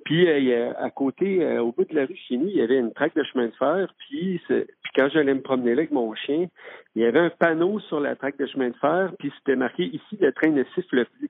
Puis, 0.05 0.27
euh, 0.27 0.73
à 0.79 0.89
côté, 0.89 1.59
au 1.59 1.71
bout 1.71 1.85
de 1.85 1.93
la 1.93 2.07
rue 2.07 2.17
nous, 2.31 2.47
il 2.47 2.55
y 2.55 2.61
avait 2.63 2.79
une 2.79 2.93
traque 2.93 3.13
de 3.13 3.21
chemin 3.21 3.45
de 3.45 3.51
fer. 3.51 3.93
Puis, 3.99 4.41
puis 4.47 4.91
quand 4.95 5.09
j'allais 5.09 5.35
me 5.35 5.41
promener 5.41 5.75
là 5.75 5.81
avec 5.81 5.91
mon 5.91 6.15
chien, 6.15 6.47
il 6.95 7.03
y 7.03 7.05
avait 7.05 7.19
un 7.19 7.29
panneau 7.29 7.79
sur 7.81 7.99
la 7.99 8.15
traque 8.15 8.39
de 8.39 8.47
chemin 8.47 8.69
de 8.69 8.77
fer. 8.77 9.11
Puis, 9.19 9.31
c'était 9.37 9.55
marqué 9.55 9.83
ici, 9.83 10.17
le 10.19 10.31
train 10.31 10.49
ne 10.49 10.63
siffle 10.73 11.05
plus. 11.05 11.29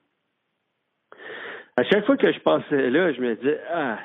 À 1.75 1.83
chaque 1.83 2.05
fois 2.05 2.15
que 2.15 2.31
je 2.31 2.39
passais 2.39 2.89
là, 2.89 3.11
je 3.11 3.19
me 3.19 3.35
disais, 3.35 3.59
ah, 3.69 3.99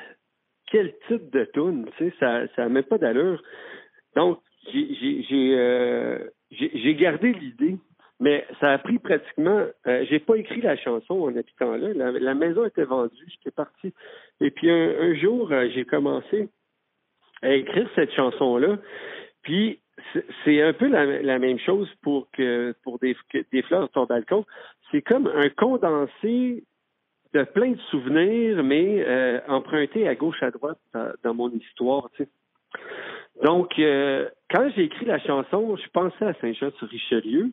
quel 0.67 0.93
type 1.07 1.29
de 1.31 1.45
tune, 1.53 1.85
tu 1.97 2.09
sais, 2.09 2.15
ça 2.19 2.47
n'a 2.57 2.69
même 2.69 2.83
pas 2.83 2.97
d'allure. 2.97 3.41
Donc, 4.17 4.39
euh, 4.73 6.19
j'ai 6.51 6.95
gardé 6.95 7.33
l'idée, 7.33 7.77
mais 8.19 8.45
ça 8.59 8.73
a 8.73 8.77
pris 8.77 8.99
pratiquement. 8.99 9.65
Euh, 9.87 10.05
j'ai 10.09 10.19
pas 10.19 10.35
écrit 10.35 10.61
la 10.61 10.77
chanson 10.77 11.21
en 11.21 11.35
habitant 11.35 11.75
là. 11.75 12.11
La, 12.11 12.33
maison 12.33 12.65
était 12.65 12.83
vendue, 12.83 13.25
j'étais 13.27 13.51
parti. 13.51 13.93
Et 14.41 14.51
puis 14.51 14.69
un, 14.69 15.13
jour, 15.15 15.51
euh, 15.51 15.67
j'ai 15.73 15.85
commencé 15.85 16.49
à 17.41 17.53
écrire 17.53 17.89
cette 17.95 18.13
chanson-là. 18.13 18.77
Puis 19.41 19.79
c'est 20.43 20.61
un 20.61 20.73
peu 20.73 20.87
la, 20.87 21.39
même 21.39 21.59
chose 21.59 21.89
pour 22.01 22.29
que 22.31 22.73
pour 22.83 22.99
des, 22.99 23.15
fleurs 23.63 23.83
sur 23.83 23.91
ton 23.91 24.05
balcon. 24.05 24.45
C'est 24.91 25.01
comme 25.01 25.27
un 25.27 25.49
condensé 25.49 26.63
de 27.33 27.43
plein 27.43 27.71
de 27.71 27.81
souvenirs, 27.91 28.63
mais 28.63 29.05
emprunté 29.47 30.07
à 30.07 30.15
gauche 30.15 30.41
à 30.41 30.51
droite 30.51 30.79
dans, 30.93 31.11
dans 31.23 31.33
mon 31.33 31.49
histoire. 31.51 32.09
Tu 32.15 32.23
sais. 32.23 32.29
Donc, 33.43 33.77
euh, 33.79 34.29
quand 34.49 34.69
j'ai 34.75 34.83
écrit 34.83 35.05
la 35.05 35.19
chanson, 35.19 35.75
je 35.75 35.89
pensais 35.89 36.25
à 36.25 36.33
Saint-Jean-sur-Richelieu. 36.35 37.51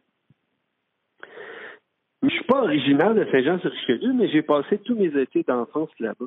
Je 2.22 2.28
suis 2.28 2.44
pas 2.44 2.62
originaire 2.62 3.14
de 3.14 3.26
Saint-Jean-sur-Richelieu, 3.32 4.12
mais 4.12 4.28
j'ai 4.28 4.42
passé 4.42 4.78
tous 4.78 4.94
mes 4.94 5.20
étés 5.20 5.42
d'enfance 5.42 5.90
là-bas. 5.98 6.26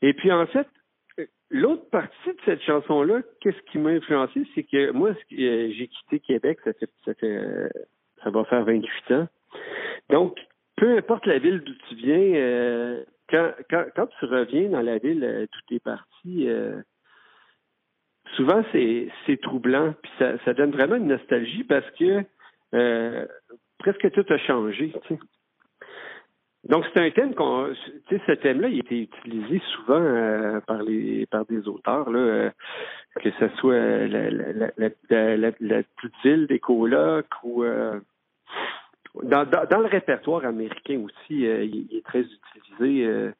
Et 0.00 0.14
puis, 0.14 0.32
en 0.32 0.46
fait, 0.46 0.66
l'autre 1.50 1.90
partie 1.90 2.28
de 2.28 2.40
cette 2.46 2.62
chanson-là, 2.62 3.20
qu'est-ce 3.40 3.60
qui 3.70 3.78
m'a 3.78 3.90
influencé, 3.90 4.46
c'est 4.54 4.62
que 4.62 4.92
moi, 4.92 5.10
euh, 5.10 5.72
j'ai 5.76 5.88
quitté 5.88 6.20
Québec, 6.20 6.58
ça 6.64 6.72
fait, 6.72 6.90
ça 7.04 7.12
fait, 7.14 7.26
euh, 7.26 7.68
ça 8.24 8.30
va 8.30 8.44
faire 8.44 8.64
28 8.64 9.14
ans. 9.14 9.28
Donc, 10.08 10.38
peu 10.76 10.96
importe 10.96 11.26
la 11.26 11.38
ville 11.38 11.60
d'où 11.60 11.74
tu 11.90 11.94
viens, 11.96 13.04
quand, 13.28 13.50
quand, 13.68 13.84
quand, 13.94 14.06
tu 14.18 14.24
reviens 14.24 14.70
dans 14.70 14.80
la 14.80 14.96
ville 14.96 15.48
d'où 15.52 15.58
tu 15.68 15.74
es 15.74 15.80
parti, 15.80 16.48
souvent 18.36 18.62
c'est 18.72 19.40
troublant, 19.42 19.94
puis 20.02 20.12
ça, 20.18 20.32
ça, 20.44 20.54
donne 20.54 20.70
vraiment 20.70 20.96
une 20.96 21.08
nostalgie 21.08 21.64
parce 21.64 21.88
que 21.92 22.24
euh, 22.74 23.26
presque 23.78 24.10
tout 24.12 24.24
a 24.28 24.38
changé. 24.38 24.92
Tu 25.06 25.14
sais. 25.14 25.20
Donc 26.64 26.84
c'est 26.92 27.00
un 27.00 27.10
thème 27.10 27.34
qu'on, 27.34 27.72
ce 28.10 28.32
thème-là, 28.32 28.68
il 28.68 28.76
a 28.76 28.80
été 28.80 29.02
utilisé 29.02 29.62
souvent 29.74 30.00
euh, 30.00 30.60
par 30.60 30.82
les 30.82 31.26
par 31.26 31.46
des 31.46 31.66
auteurs 31.68 32.10
là, 32.10 32.18
euh, 32.18 32.50
que 33.20 33.30
ce 33.38 33.48
soit 33.56 34.06
la, 34.06 34.30
la, 34.30 34.70
la, 34.76 35.36
la, 35.36 35.50
la 35.58 35.82
petite 35.82 36.14
ville 36.22 36.46
des 36.46 36.58
colocs 36.58 37.26
ou 37.44 37.64
dans, 39.22 39.44
dans, 39.44 39.80
le 39.80 39.86
répertoire 39.86 40.44
américain 40.44 41.00
aussi, 41.04 41.46
euh, 41.46 41.64
il, 41.64 41.88
est 41.96 42.04
très 42.04 42.20
utilisé. 42.20 43.06
Euh, 43.06 43.32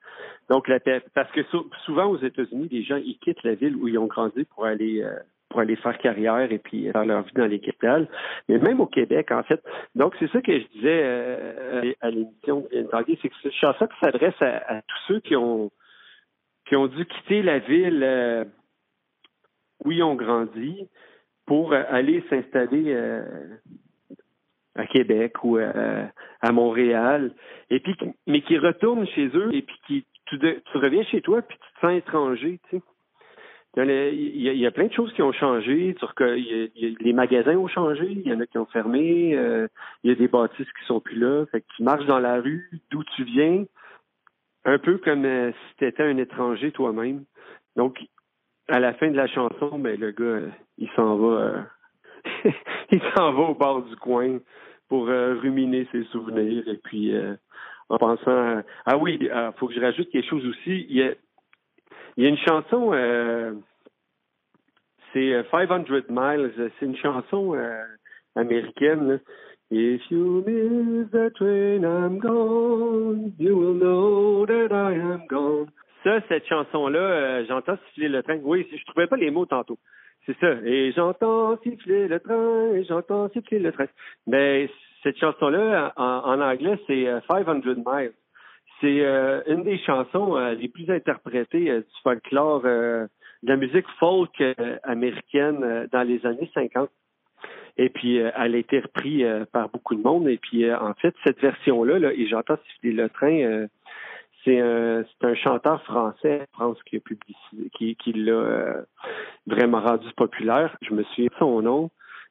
donc, 0.49 0.67
la, 0.69 0.81
parce 1.15 1.31
que 1.31 1.43
souvent 1.85 2.07
aux 2.07 2.19
États-Unis, 2.19 2.69
les 2.71 2.83
gens 2.83 2.97
ils 2.97 3.19
quittent 3.19 3.45
la 3.45 3.55
ville 3.55 3.77
où 3.77 3.87
ils 3.87 3.99
ont 3.99 4.07
grandi 4.07 4.45
pour 4.45 4.65
aller 4.65 5.03
euh, 5.03 5.17
pour 5.49 5.61
aller 5.61 5.77
faire 5.77 5.97
carrière 5.99 6.51
et 6.53 6.59
puis 6.59 6.91
faire 6.91 7.05
leur 7.05 7.23
vie 7.23 7.33
dans 7.35 7.47
les 7.47 7.61
capitales. 7.61 8.09
Mais 8.49 8.59
même 8.59 8.81
au 8.81 8.87
Québec, 8.87 9.31
en 9.33 9.43
fait. 9.43 9.61
Donc, 9.97 10.15
c'est 10.19 10.31
ça 10.31 10.41
que 10.41 10.59
je 10.59 10.67
disais 10.75 11.97
à 12.01 12.11
l'émission 12.11 12.69
c'est 12.71 13.29
que 13.29 13.35
cette 13.43 13.53
chanson 13.53 13.89
qui 13.89 13.99
s'adresse 14.01 14.41
à, 14.41 14.81
tous 14.83 14.99
ceux 15.09 15.21
qui 15.21 15.35
ont 15.35 15.71
qui 16.67 16.77
ont 16.77 16.87
dû 16.87 17.05
quitter 17.05 17.43
la 17.43 17.59
ville 17.59 18.47
où 19.85 19.91
ils 19.91 20.05
ont 20.05 20.15
grandi 20.15 20.87
pour 21.47 21.73
aller 21.73 22.23
s'installer 22.31 22.95
à 24.81 24.87
Québec 24.87 25.45
ou 25.45 25.59
à, 25.59 26.53
Montréal, 26.53 27.33
et 27.68 27.81
puis 27.81 27.95
mais 28.26 28.41
qui 28.43 28.59
retournent 28.59 29.07
chez 29.09 29.28
eux 29.35 29.51
et 29.53 29.62
puis 29.62 29.76
qui 29.87 30.07
tu, 30.26 30.39
reviens 30.74 31.03
chez 31.05 31.20
toi 31.20 31.43
puis 31.43 31.59
tu 31.59 31.74
te 31.74 31.81
sens 31.81 31.97
étranger, 31.97 32.61
tu 32.70 32.76
sais. 32.76 32.83
Il 33.76 34.43
y, 34.43 34.66
a, 34.66 34.70
plein 34.72 34.87
de 34.87 34.93
choses 34.93 35.12
qui 35.12 35.22
ont 35.22 35.33
changé. 35.33 35.95
les 36.74 37.12
magasins 37.12 37.55
ont 37.55 37.68
changé. 37.68 38.05
Il 38.11 38.26
y 38.26 38.33
en 38.33 38.41
a 38.41 38.47
qui 38.47 38.59
ont 38.59 38.66
fermé. 38.66 39.37
Euh, 39.37 39.68
il 40.03 40.11
y 40.11 40.12
a 40.12 40.16
des 40.16 40.26
bâtisses 40.26 40.72
qui 40.72 40.87
sont 40.87 40.99
plus 40.99 41.16
là. 41.16 41.47
Fait 41.53 41.61
que 41.61 41.66
tu 41.76 41.85
marches 41.85 42.07
dans 42.07 42.18
la 42.18 42.41
rue 42.41 42.68
d'où 42.91 43.05
tu 43.14 43.22
viens, 43.22 43.64
un 44.64 44.78
peu 44.78 44.99
comme 44.99 45.24
euh, 45.24 45.53
si 45.53 45.76
tu 45.78 45.87
étais 45.87 46.03
un 46.03 46.16
étranger 46.16 46.72
toi-même. 46.72 47.24
Donc, 47.76 48.01
à 48.68 48.81
la 48.81 48.93
fin 48.95 49.09
de 49.09 49.16
la 49.16 49.28
chanson, 49.28 49.78
ben 49.78 49.99
le 49.99 50.11
gars, 50.11 50.53
il 50.78 50.91
s'en 50.97 51.16
va, 51.16 51.28
euh, 51.28 51.62
il 52.91 53.01
s'en 53.14 53.33
va 53.33 53.43
au 53.43 53.55
bord 53.55 53.83
du 53.83 53.95
coin 53.97 54.39
pour 54.91 55.07
ruminer 55.07 55.88
ses 55.91 56.05
souvenirs. 56.12 56.68
Et 56.68 56.76
puis, 56.76 57.14
en 57.88 57.97
pensant... 57.97 58.62
Ah 58.84 58.99
oui, 58.99 59.18
il 59.22 59.53
faut 59.57 59.68
que 59.68 59.74
je 59.74 59.80
rajoute 59.80 60.11
quelque 60.11 60.28
chose 60.28 60.45
aussi. 60.45 60.86
Il 60.91 60.97
y 60.97 61.03
a, 61.03 61.14
il 62.18 62.24
y 62.24 62.26
a 62.26 62.28
une 62.28 62.36
chanson, 62.36 62.93
c'est 65.14 65.43
500 65.51 65.84
Miles. 66.11 66.53
C'est 66.78 66.84
une 66.86 66.97
chanson 66.97 67.57
américaine. 68.36 69.09
Là. 69.12 69.18
If 69.72 70.01
you 70.11 70.43
miss 70.45 71.12
the 71.12 71.30
train, 71.36 71.84
I'm 71.84 72.18
gone. 72.18 73.34
You 73.38 73.57
will 73.57 73.74
know 73.74 74.45
that 74.45 74.72
I 74.72 74.95
am 74.95 75.28
gone. 75.28 75.70
Ça, 76.05 76.18
cette 76.28 76.46
chanson-là, 76.46 76.98
euh, 76.98 77.44
j'entends 77.46 77.76
siffler 77.88 78.09
le 78.09 78.22
train. 78.22 78.38
Oui, 78.42 78.66
je 78.72 78.84
trouvais 78.86 79.07
pas 79.07 79.16
les 79.16 79.30
mots 79.30 79.44
tantôt. 79.44 79.78
C'est 80.24 80.36
ça. 80.38 80.53
Et 80.64 80.92
j'entends 80.92 81.59
siffler 81.62 82.09
le 82.09 82.20
train, 82.20 82.74
et 82.74 82.84
j'entends 82.84 83.28
siffler 83.30 83.59
le 83.59 83.72
train. 83.72 83.86
Mais 84.26 84.70
cette 85.03 85.18
chanson-là, 85.18 85.92
en, 85.96 86.40
anglais, 86.40 86.78
c'est 86.86 87.07
500 87.28 87.61
euh, 87.66 87.74
Miles. 87.76 88.12
C'est 88.80 89.05
euh, 89.05 89.42
une 89.46 89.62
des 89.62 89.78
chansons 89.78 90.36
les 90.59 90.68
plus 90.68 90.90
interprétées 90.90 91.70
du 91.70 92.03
folklore, 92.03 92.62
de 92.62 93.09
la 93.42 93.57
musique 93.57 93.86
folk 93.98 94.42
américaine 94.84 95.86
dans 95.92 96.03
les 96.03 96.24
années 96.24 96.51
50. 96.55 96.88
Et 97.76 97.90
puis, 97.90 98.16
elle 98.16 98.55
a 98.55 98.59
été 98.59 98.80
reprise 98.80 99.26
par 99.53 99.68
beaucoup 99.68 99.94
de 99.94 100.03
monde. 100.03 100.28
Et 100.28 100.38
puis, 100.38 100.72
en 100.72 100.94
fait, 100.94 101.14
cette 101.24 101.40
version-là, 101.40 101.98
là, 101.98 102.12
et 102.12 102.26
j'entends 102.26 102.57
siffler 102.68 102.92
le 102.92 103.11
train, 103.11 103.66
c'est 104.45 104.61
un, 104.61 105.05
chanteur 105.34 105.82
français 105.84 106.47
France 106.53 106.78
qui 106.84 106.97
a 106.97 107.01
qui, 107.95 108.12
l'a 108.12 108.84
vraiment 109.47 109.80
rendu 109.80 110.11
populaire. 110.16 110.76
Je 110.82 110.95
me 110.95 111.03
souviens 111.05 111.26
de 111.26 111.38
son 111.38 111.62
nom, 111.62 111.91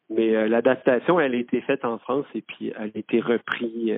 mais 0.10 0.48
l'adaptation, 0.48 1.20
elle 1.20 1.36
a 1.36 1.38
été 1.38 1.62
faite 1.62 1.86
en 1.86 2.00
France 2.00 2.26
et 2.34 2.42
puis 2.42 2.74
elle 2.76 2.92
a 2.96 2.98
été 2.98 3.20
reprise 3.20 3.96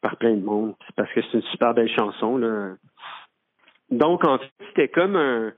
par 0.00 0.16
plein 0.16 0.34
de 0.34 0.44
monde. 0.44 0.74
Parce 0.96 1.12
que 1.12 1.20
c'est 1.22 1.38
une 1.38 1.42
super 1.42 1.74
belle 1.74 1.90
chanson. 1.90 2.38
Donc, 3.90 4.26
en 4.26 4.38
fait, 4.38 4.50
c'était 4.68 4.88
comme 4.88 5.16
un, 5.16 5.52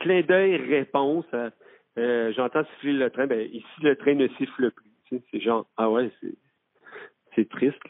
clin 0.00 0.22
d'œil 0.22 0.56
réponse 0.56 1.26
à 1.32 1.50
euh, 1.98 2.32
j'entends 2.36 2.64
siffler 2.64 2.92
le 2.92 3.10
train. 3.10 3.26
Ben, 3.26 3.40
ici, 3.52 3.66
le 3.82 3.96
train 3.96 4.14
ne 4.14 4.28
siffle 4.38 4.70
plus. 4.70 5.20
c'est 5.30 5.40
genre, 5.40 5.66
ah 5.76 5.90
ouais, 5.90 6.10
c'est, 7.34 7.48
triste. 7.48 7.82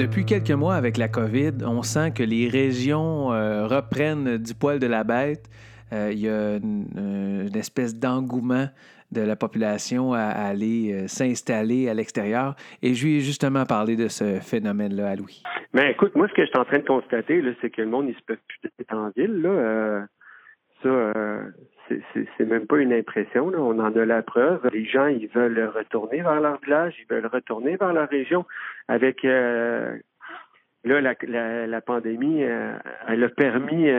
Depuis 0.00 0.24
quelques 0.24 0.50
mois 0.50 0.76
avec 0.76 0.96
la 0.96 1.08
COVID, 1.08 1.62
on 1.66 1.82
sent 1.82 2.12
que 2.12 2.22
les 2.22 2.48
régions 2.48 3.34
euh, 3.34 3.66
reprennent 3.66 4.38
du 4.38 4.54
poil 4.54 4.78
de 4.78 4.86
la 4.86 5.04
bête. 5.04 5.44
Euh, 5.92 6.08
il 6.10 6.20
y 6.20 6.28
a 6.30 6.56
une 6.56 7.54
espèce 7.54 7.94
d'engouement 7.94 8.64
de 9.12 9.20
la 9.20 9.36
population 9.36 10.14
à, 10.14 10.22
aller 10.22 10.94
euh, 10.94 11.06
s'installer 11.06 11.90
à 11.90 11.92
l'extérieur. 11.92 12.54
Et 12.80 12.94
je 12.94 13.04
lui 13.04 13.16
ai 13.16 13.20
justement 13.20 13.66
parlé 13.66 13.94
de 13.94 14.08
ce 14.08 14.40
phénomène-là 14.40 15.16
Louis. 15.16 15.42
Ben, 15.74 15.90
écoute, 15.90 16.14
moi, 16.14 16.28
ce 16.28 16.32
que 16.32 16.46
je 16.46 16.48
suis 16.48 16.58
en 16.58 16.64
train 16.64 16.78
de 16.78 16.86
constater, 16.86 17.42
c'est 17.60 17.68
que 17.68 17.82
le 17.82 17.88
monde, 17.88 18.06
il 18.08 18.14
se 18.14 18.22
peut 18.26 18.38
plus 18.48 18.70
être 18.80 18.94
en 18.94 19.10
ville. 19.14 19.42
Là. 19.42 19.50
Euh, 19.50 20.00
ça, 20.82 20.88
euh, 20.88 21.42
c'est 22.14 22.46
même 22.46 22.66
pas 22.66 22.78
une 22.78 22.92
impression. 22.92 23.52
On 23.54 23.78
en 23.78 23.96
a 23.96 24.04
la 24.04 24.22
preuve. 24.22 24.68
Les 24.72 24.84
gens, 24.84 25.06
ils 25.06 25.28
veulent 25.28 25.70
retourner 25.74 26.22
vers 26.22 26.40
leur 26.40 26.60
village, 26.60 26.94
ils 26.98 27.06
veulent 27.12 27.26
retourner 27.26 27.76
vers 27.76 27.92
leur 27.92 28.08
région. 28.08 28.46
Avec 28.88 29.22
là, 29.22 29.90
la, 30.84 31.14
la, 31.22 31.66
la 31.66 31.80
pandémie, 31.80 32.40
elle 32.40 33.24
a 33.24 33.28
permis 33.28 33.90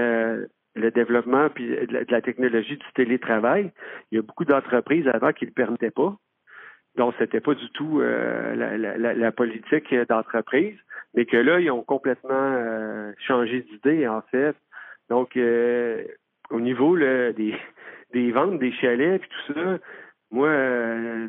le 0.76 0.92
développement 0.92 1.50
puis 1.50 1.68
de 1.68 2.06
la 2.12 2.22
technologie 2.22 2.78
du 2.78 2.86
télétravail. 2.96 3.72
Il 4.12 4.16
y 4.16 4.20
a 4.20 4.22
beaucoup 4.22 4.46
d'entreprises 4.46 5.08
avant 5.08 5.34
qui 5.34 5.46
le 5.46 5.52
permettaient 5.52 5.92
pas. 5.92 6.16
Donc, 6.98 7.14
c'était 7.20 7.40
pas 7.40 7.54
du 7.54 7.70
tout 7.72 8.02
euh, 8.02 8.56
la, 8.56 9.32
politique 9.32 9.94
d'entreprise, 10.10 10.78
mais 11.14 11.26
que 11.26 11.38
là, 11.38 11.60
ils 11.60 11.72
ont 11.72 11.84
complètement 11.84 12.32
euh, 12.34 13.14
changé 13.26 13.62
d'idée, 13.62 14.08
en 14.08 14.22
fait. 14.24 14.56
Donc, 15.10 15.38
euh, 15.38 16.04
au 16.50 16.60
niveau 16.60 16.98
des, 16.98 17.56
des 18.14 18.32
ventes 18.32 18.60
des 18.60 18.72
chalets 18.72 19.22
et 19.22 19.28
tout 19.28 19.54
ça, 19.54 19.78
moi, 20.32 20.50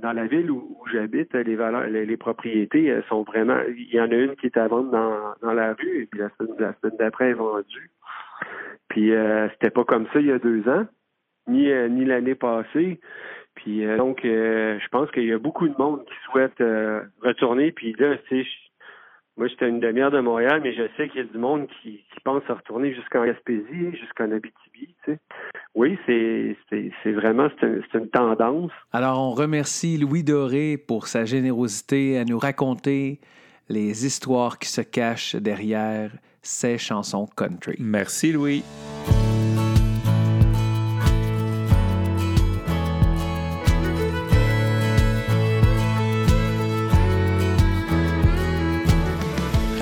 dans 0.00 0.12
la 0.12 0.26
ville 0.26 0.50
où, 0.50 0.78
j'habite, 0.92 1.34
les 1.34 1.56
valeurs, 1.56 1.88
les, 1.88 2.16
propriétés 2.16 2.94
sont 3.08 3.24
vraiment. 3.24 3.58
Il 3.68 3.92
y 3.92 4.00
en 4.00 4.10
a 4.10 4.14
une 4.14 4.36
qui 4.36 4.46
est 4.46 4.56
à 4.56 4.68
vendre 4.68 4.92
dans, 4.92 5.34
dans 5.42 5.52
la 5.52 5.74
rue, 5.74 6.02
et 6.02 6.06
puis 6.06 6.20
la 6.20 6.30
semaine, 6.38 6.54
la 6.60 6.74
semaine 6.74 6.96
d'après 6.98 7.30
est 7.30 7.34
vendue. 7.34 7.90
Puis 8.92 9.12
euh, 9.12 9.48
c'était 9.50 9.70
pas 9.70 9.84
comme 9.84 10.06
ça 10.12 10.20
il 10.20 10.26
y 10.26 10.32
a 10.32 10.38
deux 10.38 10.68
ans, 10.68 10.84
ni, 11.48 11.70
euh, 11.70 11.88
ni 11.88 12.04
l'année 12.04 12.34
passée. 12.34 13.00
Puis 13.54 13.86
euh, 13.86 13.96
donc, 13.96 14.20
je 14.22 14.88
pense 14.88 15.10
qu'il 15.12 15.24
y 15.24 15.32
a 15.32 15.38
beaucoup 15.38 15.66
de 15.66 15.74
monde 15.78 16.04
qui 16.04 16.14
souhaite 16.30 16.62
retourner. 17.22 17.72
Puis 17.72 17.94
là, 17.98 18.16
tu 18.28 18.44
moi, 19.38 19.48
j'étais 19.48 19.68
une 19.68 19.80
demi-heure 19.80 20.10
de 20.10 20.20
Montréal, 20.20 20.60
mais 20.62 20.74
je 20.74 20.82
sais 20.96 21.08
qu'il 21.08 21.22
y 21.22 21.24
a 21.24 21.26
du 21.26 21.38
monde 21.38 21.66
qui, 21.80 22.04
qui 22.12 22.20
pense 22.22 22.42
à 22.48 22.54
retourner 22.54 22.94
jusqu'en 22.94 23.24
Gaspésie, 23.24 23.96
jusqu'en 23.98 24.30
Abitibi. 24.30 24.94
Tu 25.04 25.12
sais. 25.12 25.18
Oui, 25.74 25.98
c'est, 26.04 26.56
c'est, 26.68 27.12
vraiment 27.12 27.48
c'est 27.58 27.98
une, 27.98 28.10
tendance. 28.10 28.72
Alors, 28.92 29.18
on 29.18 29.30
remercie 29.30 29.96
Louis 29.96 30.22
Doré 30.22 30.76
pour 30.76 31.06
sa 31.06 31.24
générosité 31.24 32.18
à 32.18 32.24
nous 32.24 32.38
raconter 32.38 33.20
les 33.70 34.04
histoires 34.04 34.58
qui 34.58 34.68
se 34.68 34.82
cachent 34.82 35.34
derrière 35.36 36.10
ces 36.42 36.76
chansons 36.76 37.26
country. 37.26 37.76
Merci 37.78 38.32
Louis. 38.32 38.62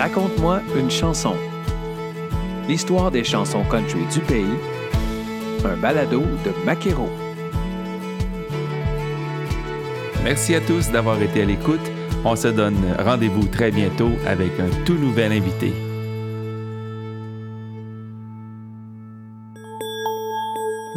Raconte-moi 0.01 0.63
une 0.79 0.91
chanson. 0.91 1.35
L'histoire 2.67 3.11
des 3.11 3.23
chansons 3.23 3.65
country 3.65 4.01
du 4.11 4.21
pays. 4.21 4.57
Un 5.63 5.77
balado 5.77 6.21
de 6.21 6.65
Maquero. 6.65 7.07
Merci 10.25 10.55
à 10.55 10.63
tous 10.63 10.91
d'avoir 10.91 11.21
été 11.21 11.43
à 11.43 11.45
l'écoute. 11.45 11.87
On 12.25 12.35
se 12.35 12.49
donne 12.49 12.79
rendez-vous 12.99 13.47
très 13.49 13.71
bientôt 13.71 14.13
avec 14.27 14.53
un 14.59 14.71
tout 14.87 14.95
nouvel 14.95 15.33
invité. 15.33 15.71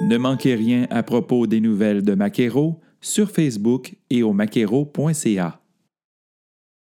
Ne 0.08 0.18
manquez 0.18 0.56
rien 0.56 0.88
à 0.90 1.04
propos 1.04 1.46
des 1.46 1.60
nouvelles 1.60 2.04
de 2.04 2.16
Maquero 2.16 2.80
sur 3.02 3.30
Facebook 3.30 3.96
et 4.10 4.24
au 4.24 4.32
maquero.ca. 4.32 5.60